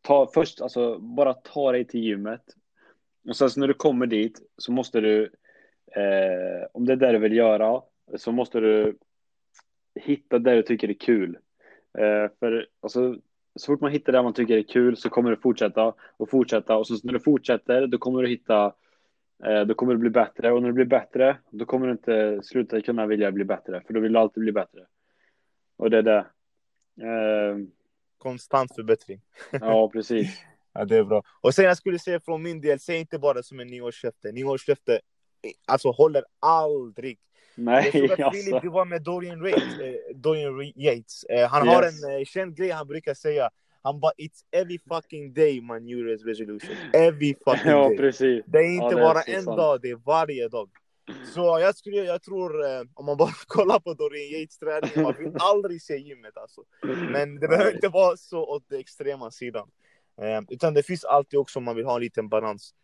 ta 0.00 0.30
först, 0.34 0.60
alltså 0.60 0.98
bara 0.98 1.34
ta 1.34 1.72
dig 1.72 1.84
till 1.84 2.00
gymmet. 2.00 2.44
Och 3.28 3.36
sen 3.36 3.50
så 3.50 3.60
när 3.60 3.68
du 3.68 3.74
kommer 3.74 4.06
dit 4.06 4.40
så 4.58 4.72
måste 4.72 5.00
du, 5.00 5.22
eh, 5.96 6.66
om 6.72 6.86
det 6.86 6.92
är 6.92 6.96
det 6.96 7.12
du 7.12 7.18
vill 7.18 7.36
göra, 7.36 7.82
så 8.16 8.32
måste 8.32 8.60
du 8.60 8.98
hitta 9.94 10.38
det 10.38 10.54
du 10.54 10.62
tycker 10.62 10.88
är 10.88 10.94
kul. 10.94 11.38
Eh, 11.98 12.30
för 12.40 12.68
alltså, 12.80 13.16
så 13.56 13.72
fort 13.72 13.80
man 13.80 13.92
hittar 13.92 14.12
det 14.12 14.22
man 14.22 14.34
tycker 14.34 14.58
är 14.58 14.62
kul 14.62 14.96
så 14.96 15.10
kommer 15.10 15.30
du 15.30 15.36
fortsätta 15.36 15.94
och 16.16 16.30
fortsätta 16.30 16.76
och 16.76 16.86
så 16.86 16.94
när 17.02 17.12
du 17.12 17.20
fortsätter 17.20 17.86
då 17.86 17.98
kommer 17.98 18.22
du 18.22 18.28
hitta 18.28 18.72
då 19.66 19.74
kommer 19.74 19.92
du 19.92 19.98
bli 19.98 20.10
bättre 20.10 20.52
och 20.52 20.62
när 20.62 20.68
du 20.68 20.72
blir 20.72 20.84
bättre 20.84 21.36
då 21.50 21.64
kommer 21.64 21.86
du 21.86 21.92
inte 21.92 22.40
sluta 22.42 22.80
kunna 22.80 23.06
vilja 23.06 23.32
bli 23.32 23.44
bättre 23.44 23.82
för 23.86 23.94
då 23.94 24.00
vill 24.00 24.12
du 24.12 24.18
alltid 24.18 24.42
bli 24.42 24.52
bättre. 24.52 24.86
Och 25.76 25.90
det 25.90 25.98
är 25.98 26.02
det. 26.02 26.26
Eh, 27.02 27.56
Konstant 28.18 28.74
förbättring. 28.74 29.20
ja, 29.52 29.88
precis. 29.92 30.40
Ja, 30.72 30.84
det 30.84 30.96
är 30.96 31.04
bra. 31.04 31.22
Och 31.40 31.54
sen 31.54 31.64
jag 31.64 31.76
skulle 31.76 31.98
säga 31.98 32.20
från 32.20 32.42
min 32.42 32.60
del, 32.60 32.80
säg 32.80 32.96
inte 33.00 33.18
bara 33.18 33.42
som 33.42 33.60
en 33.60 33.66
nyårslöfte. 33.66 34.32
Nyårslöfte 34.32 35.00
alltså 35.66 35.90
håller 35.90 36.24
aldrig. 36.40 37.18
Nej, 37.56 37.90
jag 37.94 38.08
såg 38.08 38.20
att 38.20 38.26
alltså. 38.26 38.60
Du 38.60 38.68
var 38.68 38.84
med 38.84 39.02
Dorian 39.02 39.46
Yates. 39.46 39.78
Eh, 39.80 39.94
Dorian 40.14 40.72
Yates. 40.76 41.24
Eh, 41.24 41.48
han 41.48 41.66
Yes. 41.66 41.74
har 41.74 41.82
en 41.82 42.18
eh, 42.18 42.24
känd 42.24 42.56
grej 42.56 42.70
han 42.70 42.86
brukar 42.86 43.14
säga. 43.14 43.50
Han 43.84 44.00
bara 44.00 44.12
It's 44.18 44.40
every 44.52 44.78
fucking 44.88 45.32
day 45.34 45.60
my 45.60 45.80
new 45.80 45.98
year's 45.98 46.24
resolution. 46.24 46.76
Every 46.92 47.34
fucking 47.44 47.70
Ja, 47.70 47.88
day. 47.88 47.96
precis. 47.96 48.44
Det 48.46 48.58
är 48.58 48.62
inte 48.74 48.84
Ja, 48.84 48.90
det 48.90 48.96
är 49.00 49.00
bara 49.14 49.22
en 49.22 49.42
sant. 49.42 49.56
dag, 49.56 49.80
det 49.82 49.90
är 49.90 49.96
varje 49.96 50.48
dag. 50.48 50.70
Så 51.34 51.40
jag, 51.60 51.76
skulle, 51.76 51.96
jag 51.96 52.22
tror, 52.22 52.64
eh, 52.64 52.82
om 52.94 53.06
man 53.06 53.16
bara 53.16 53.30
kollar 53.46 53.78
på 53.80 53.94
Dorian 53.94 54.40
Yates 54.40 54.58
träning, 54.58 55.02
man 55.02 55.14
vill 55.18 55.32
aldrig 55.40 55.82
se 55.82 55.96
gymmet 55.96 56.36
alltså. 56.36 56.62
Men 57.12 57.40
det 57.40 57.48
behöver 57.48 57.74
inte 57.74 57.88
vara 57.88 58.16
så 58.16 58.44
åt 58.46 58.64
den 58.68 58.80
extrema 58.80 59.30
sidan. 59.30 59.68
Eh, 60.22 60.40
utan 60.48 60.74
det 60.74 60.82
finns 60.82 61.04
alltid 61.04 61.38
också 61.38 61.58
om 61.58 61.64
man 61.64 61.76
vill 61.76 61.84
ha 61.84 61.94
en 61.96 62.00
liten 62.02 62.28
balans. 62.28 62.74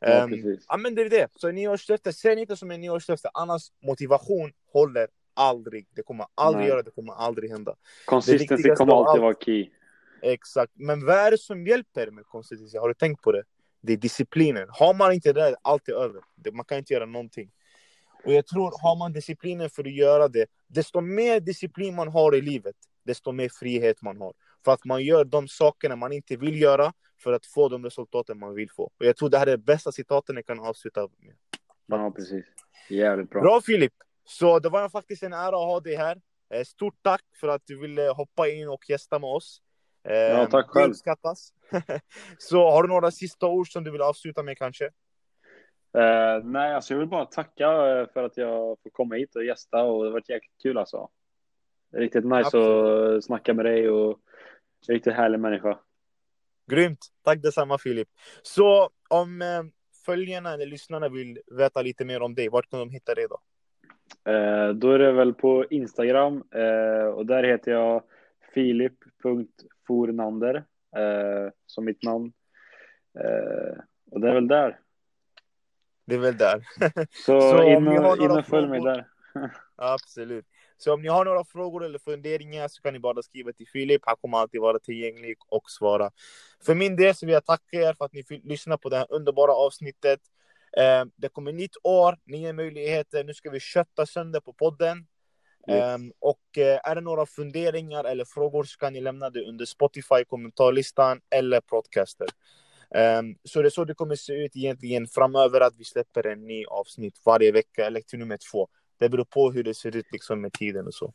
Ja, 0.00 0.26
precis. 0.30 0.64
Ja 0.68 0.76
men 0.76 0.94
det 0.94 1.02
är 1.02 1.10
det. 1.10 1.28
Så 1.36 1.50
nyårslöfte, 1.50 2.12
se 2.12 2.32
inte 2.40 2.56
som 2.56 2.70
en 2.70 2.80
nyårslöfte. 2.80 3.28
Annars 3.34 3.62
motivation 3.82 4.52
håller 4.72 5.08
aldrig. 5.34 5.86
Det 5.94 6.02
kommer 6.02 6.26
aldrig 6.34 6.60
Nej. 6.60 6.68
göra, 6.68 6.82
det 6.82 6.90
kommer 6.90 7.12
aldrig 7.12 7.50
hända. 7.50 7.74
Consistency 8.06 8.68
kommer 8.74 8.92
alltid 8.94 9.08
allt. 9.08 9.20
vara 9.20 9.34
key. 9.34 9.70
Exakt. 10.22 10.72
Men 10.74 11.06
vad 11.06 11.16
är 11.16 11.30
det 11.30 11.38
som 11.38 11.66
hjälper 11.66 12.10
med 12.10 12.26
konsistency? 12.26 12.78
Har 12.78 12.88
du 12.88 12.94
tänkt 12.94 13.22
på 13.22 13.32
det? 13.32 13.42
Det 13.80 13.92
är 13.92 13.96
disciplinen. 13.96 14.68
Har 14.70 14.94
man 14.94 15.12
inte 15.12 15.32
det, 15.32 15.56
allt 15.62 15.88
är 15.88 15.92
över. 15.92 16.22
Man 16.52 16.64
kan 16.64 16.78
inte 16.78 16.94
göra 16.94 17.06
någonting. 17.06 17.50
Och 18.24 18.32
jag 18.32 18.46
tror, 18.46 18.82
har 18.82 18.98
man 18.98 19.12
disciplinen 19.12 19.70
för 19.70 19.82
att 19.82 19.92
göra 19.92 20.28
det, 20.28 20.46
desto 20.66 21.00
mer 21.00 21.40
disciplin 21.40 21.94
man 21.94 22.08
har 22.08 22.34
i 22.34 22.40
livet, 22.40 22.76
desto 23.04 23.32
mer 23.32 23.48
frihet 23.48 24.02
man 24.02 24.20
har. 24.20 24.32
För 24.64 24.72
att 24.72 24.84
man 24.84 25.02
gör 25.02 25.24
de 25.24 25.48
sakerna 25.48 25.96
man 25.96 26.12
inte 26.12 26.36
vill 26.36 26.60
göra 26.60 26.92
för 27.22 27.32
att 27.32 27.46
få 27.46 27.68
de 27.68 27.84
resultaten 27.84 28.38
man 28.38 28.54
vill 28.54 28.70
få. 28.70 28.82
Och 28.82 29.06
jag 29.06 29.16
tror 29.16 29.30
det 29.30 29.38
här 29.38 29.46
är 29.46 29.50
det 29.50 29.58
bästa 29.58 29.92
citaten 29.92 30.36
jag 30.36 30.46
kan 30.46 30.60
avsluta 30.60 31.00
med. 31.00 31.34
Ja, 31.86 32.10
precis. 32.10 32.44
Jävligt 32.88 33.30
bra. 33.30 33.42
Bra 33.42 33.60
Filip! 33.60 33.92
Så 34.24 34.58
det 34.58 34.68
var 34.68 34.88
faktiskt 34.88 35.22
en 35.22 35.32
ära 35.32 35.46
att 35.46 35.52
ha 35.52 35.80
dig 35.80 35.96
här. 35.96 36.20
Eh, 36.54 36.64
Stort 36.64 36.94
tack 37.02 37.24
för 37.40 37.48
att 37.48 37.62
du 37.66 37.78
ville 37.78 38.02
hoppa 38.02 38.48
in 38.48 38.68
och 38.68 38.90
gästa 38.90 39.18
med 39.18 39.30
oss. 39.30 39.62
Ja, 40.02 40.46
tack 40.50 40.66
Det 40.66 40.72
själv. 40.72 40.90
uppskattas. 40.90 41.52
Så 42.38 42.70
har 42.70 42.82
du 42.82 42.88
några 42.88 43.10
sista 43.10 43.46
ord 43.46 43.72
som 43.72 43.84
du 43.84 43.90
vill 43.90 44.00
avsluta 44.02 44.42
med 44.42 44.58
kanske? 44.58 44.84
Eh, 45.98 46.44
nej, 46.44 46.74
alltså 46.74 46.94
jag 46.94 46.98
vill 46.98 47.08
bara 47.08 47.24
tacka 47.26 47.66
eh, 47.70 48.06
för 48.12 48.24
att 48.24 48.36
jag 48.36 48.76
får 48.82 48.90
komma 48.92 49.14
hit 49.14 49.36
och 49.36 49.44
gästa 49.44 49.82
och 49.82 50.02
det 50.04 50.08
har 50.08 50.12
varit 50.12 50.28
jäkligt 50.28 50.62
kul 50.62 50.78
alltså. 50.78 51.08
Riktigt 51.94 52.24
nice 52.24 52.36
Absolut. 52.36 53.18
att 53.18 53.24
snacka 53.24 53.54
med 53.54 53.64
dig 53.64 53.90
och 53.90 54.18
riktigt 54.88 55.14
härlig 55.14 55.40
människa. 55.40 55.78
Grymt! 56.70 56.98
Tack 57.24 57.42
detsamma 57.42 57.78
Filip. 57.78 58.08
Så 58.42 58.90
om 59.10 59.42
eh, 59.42 59.62
följarna 60.06 60.52
eller 60.54 60.66
lyssnarna 60.66 61.08
vill 61.08 61.40
veta 61.46 61.82
lite 61.82 62.04
mer 62.04 62.22
om 62.22 62.34
dig, 62.34 62.48
vart 62.48 62.70
kan 62.70 62.78
de 62.80 62.90
hitta 62.90 63.14
dig 63.14 63.26
då? 63.28 63.38
Eh, 64.32 64.68
då 64.68 64.90
är 64.92 64.98
det 64.98 65.12
väl 65.12 65.34
på 65.34 65.64
Instagram 65.70 66.44
eh, 66.54 67.06
och 67.06 67.26
där 67.26 67.42
heter 67.42 67.70
jag 67.72 68.02
filip.fornander 68.54 69.71
eh, 70.96 71.52
som 71.66 71.84
mitt 71.84 72.02
namn. 72.02 72.32
Eh, 73.18 73.78
och 74.10 74.20
det 74.20 74.28
är 74.28 74.34
väl 74.34 74.48
där. 74.48 74.80
Det 76.06 76.14
är 76.14 76.18
väl 76.18 76.36
där. 76.36 76.64
Så, 77.26 77.40
Så 77.40 77.62
in 77.62 77.88
och, 77.88 78.16
in 78.16 78.30
och 78.30 78.46
följ 78.46 78.68
mig 78.68 78.80
där. 78.80 79.06
Absolut. 79.76 80.46
Så 80.76 80.94
om 80.94 81.02
ni 81.02 81.08
har 81.08 81.24
några 81.24 81.44
frågor 81.44 81.84
eller 81.84 81.98
funderingar 81.98 82.68
så 82.68 82.82
kan 82.82 82.92
ni 82.92 82.98
bara 82.98 83.22
skriva 83.22 83.52
till 83.52 83.68
Filip. 83.68 84.02
Han 84.04 84.16
kommer 84.20 84.38
alltid 84.38 84.60
vara 84.60 84.78
tillgänglig 84.78 85.36
och 85.48 85.70
svara. 85.70 86.10
För 86.66 86.74
min 86.74 86.96
del 86.96 87.14
så 87.14 87.26
vill 87.26 87.32
jag 87.32 87.44
tacka 87.44 87.76
er 87.76 87.94
för 87.94 88.04
att 88.04 88.12
ni 88.12 88.24
fick 88.24 88.44
lyssna 88.44 88.78
på 88.78 88.88
det 88.88 88.96
här 88.96 89.06
underbara 89.10 89.52
avsnittet. 89.52 90.20
Eh, 90.76 91.04
det 91.16 91.28
kommer 91.28 91.52
nytt 91.52 91.76
år, 91.82 92.18
nya 92.24 92.52
möjligheter. 92.52 93.24
Nu 93.24 93.34
ska 93.34 93.50
vi 93.50 93.60
kötta 93.60 94.06
sönder 94.06 94.40
på 94.40 94.52
podden. 94.52 95.06
Ehm, 95.68 96.12
och 96.18 96.58
eh, 96.58 96.80
är 96.84 96.94
det 96.94 97.00
några 97.00 97.26
funderingar 97.26 98.04
eller 98.04 98.24
frågor 98.24 98.64
så 98.64 98.78
kan 98.78 98.92
ni 98.92 99.00
lämna 99.00 99.30
det 99.30 99.44
under 99.44 99.64
Spotify 99.64 100.24
kommentarlistan 100.28 101.20
eller 101.30 101.60
podcaster. 101.60 102.26
Ehm, 102.94 103.34
så 103.44 103.62
det 103.62 103.68
är 103.68 103.70
så 103.70 103.84
det 103.84 103.94
kommer 103.94 104.16
se 104.16 104.32
ut 104.32 104.56
egentligen 104.56 105.06
framöver 105.06 105.60
att 105.60 105.74
vi 105.78 105.84
släpper 105.84 106.26
en 106.26 106.46
ny 106.46 106.64
avsnitt 106.64 107.14
varje 107.24 107.52
vecka 107.52 107.86
eller 107.86 108.00
till 108.00 108.18
nummer 108.18 108.38
två. 108.52 108.68
Det 108.98 109.08
beror 109.08 109.24
på 109.24 109.52
hur 109.52 109.64
det 109.64 109.74
ser 109.74 109.96
ut 109.96 110.12
liksom 110.12 110.40
med 110.40 110.52
tiden 110.52 110.86
och 110.86 110.94
så. 110.94 111.12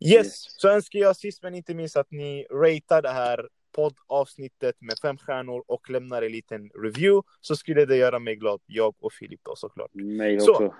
Yes, 0.00 0.26
Yes. 0.26 0.60
så 0.60 0.68
önskar 0.68 0.98
jag 0.98 1.16
sist 1.16 1.42
men 1.42 1.54
inte 1.54 1.74
minst 1.74 1.96
att 1.96 2.10
ni 2.10 2.46
ratear 2.50 3.02
det 3.02 3.08
här 3.10 3.48
poddavsnittet 3.76 4.76
med 4.80 4.98
fem 4.98 5.18
stjärnor 5.18 5.64
och 5.66 5.90
lämnar 5.90 6.22
en 6.22 6.32
liten 6.32 6.70
review 6.82 7.28
så 7.40 7.56
skulle 7.56 7.84
det 7.84 7.96
göra 7.96 8.18
mig 8.18 8.36
glad, 8.36 8.60
jag 8.66 8.94
och 9.00 9.12
Filip 9.12 9.40
då 9.42 9.56
såklart. 9.56 9.94
Mig 9.94 10.40
Så. 10.40 10.74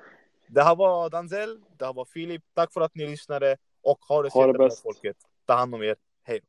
Det 0.49 0.63
här 0.63 0.77
var 0.77 1.11
Danzel, 1.11 1.61
det 1.77 1.85
här 1.87 1.93
var 1.93 2.05
Filip. 2.05 2.43
Tack 2.55 2.73
för 2.73 2.81
att 2.81 2.95
ni 2.95 3.07
lyssnade 3.07 3.57
och 3.83 3.99
ha 4.09 4.23
det 4.23 4.31
så 4.31 4.41
jättebra 4.41 4.69
bäst. 4.69 4.83
folket. 4.83 5.17
Ta 5.47 5.55
hand 5.55 5.75
om 5.75 5.83
er. 5.83 5.97
Hej 6.23 6.41
då. 6.41 6.47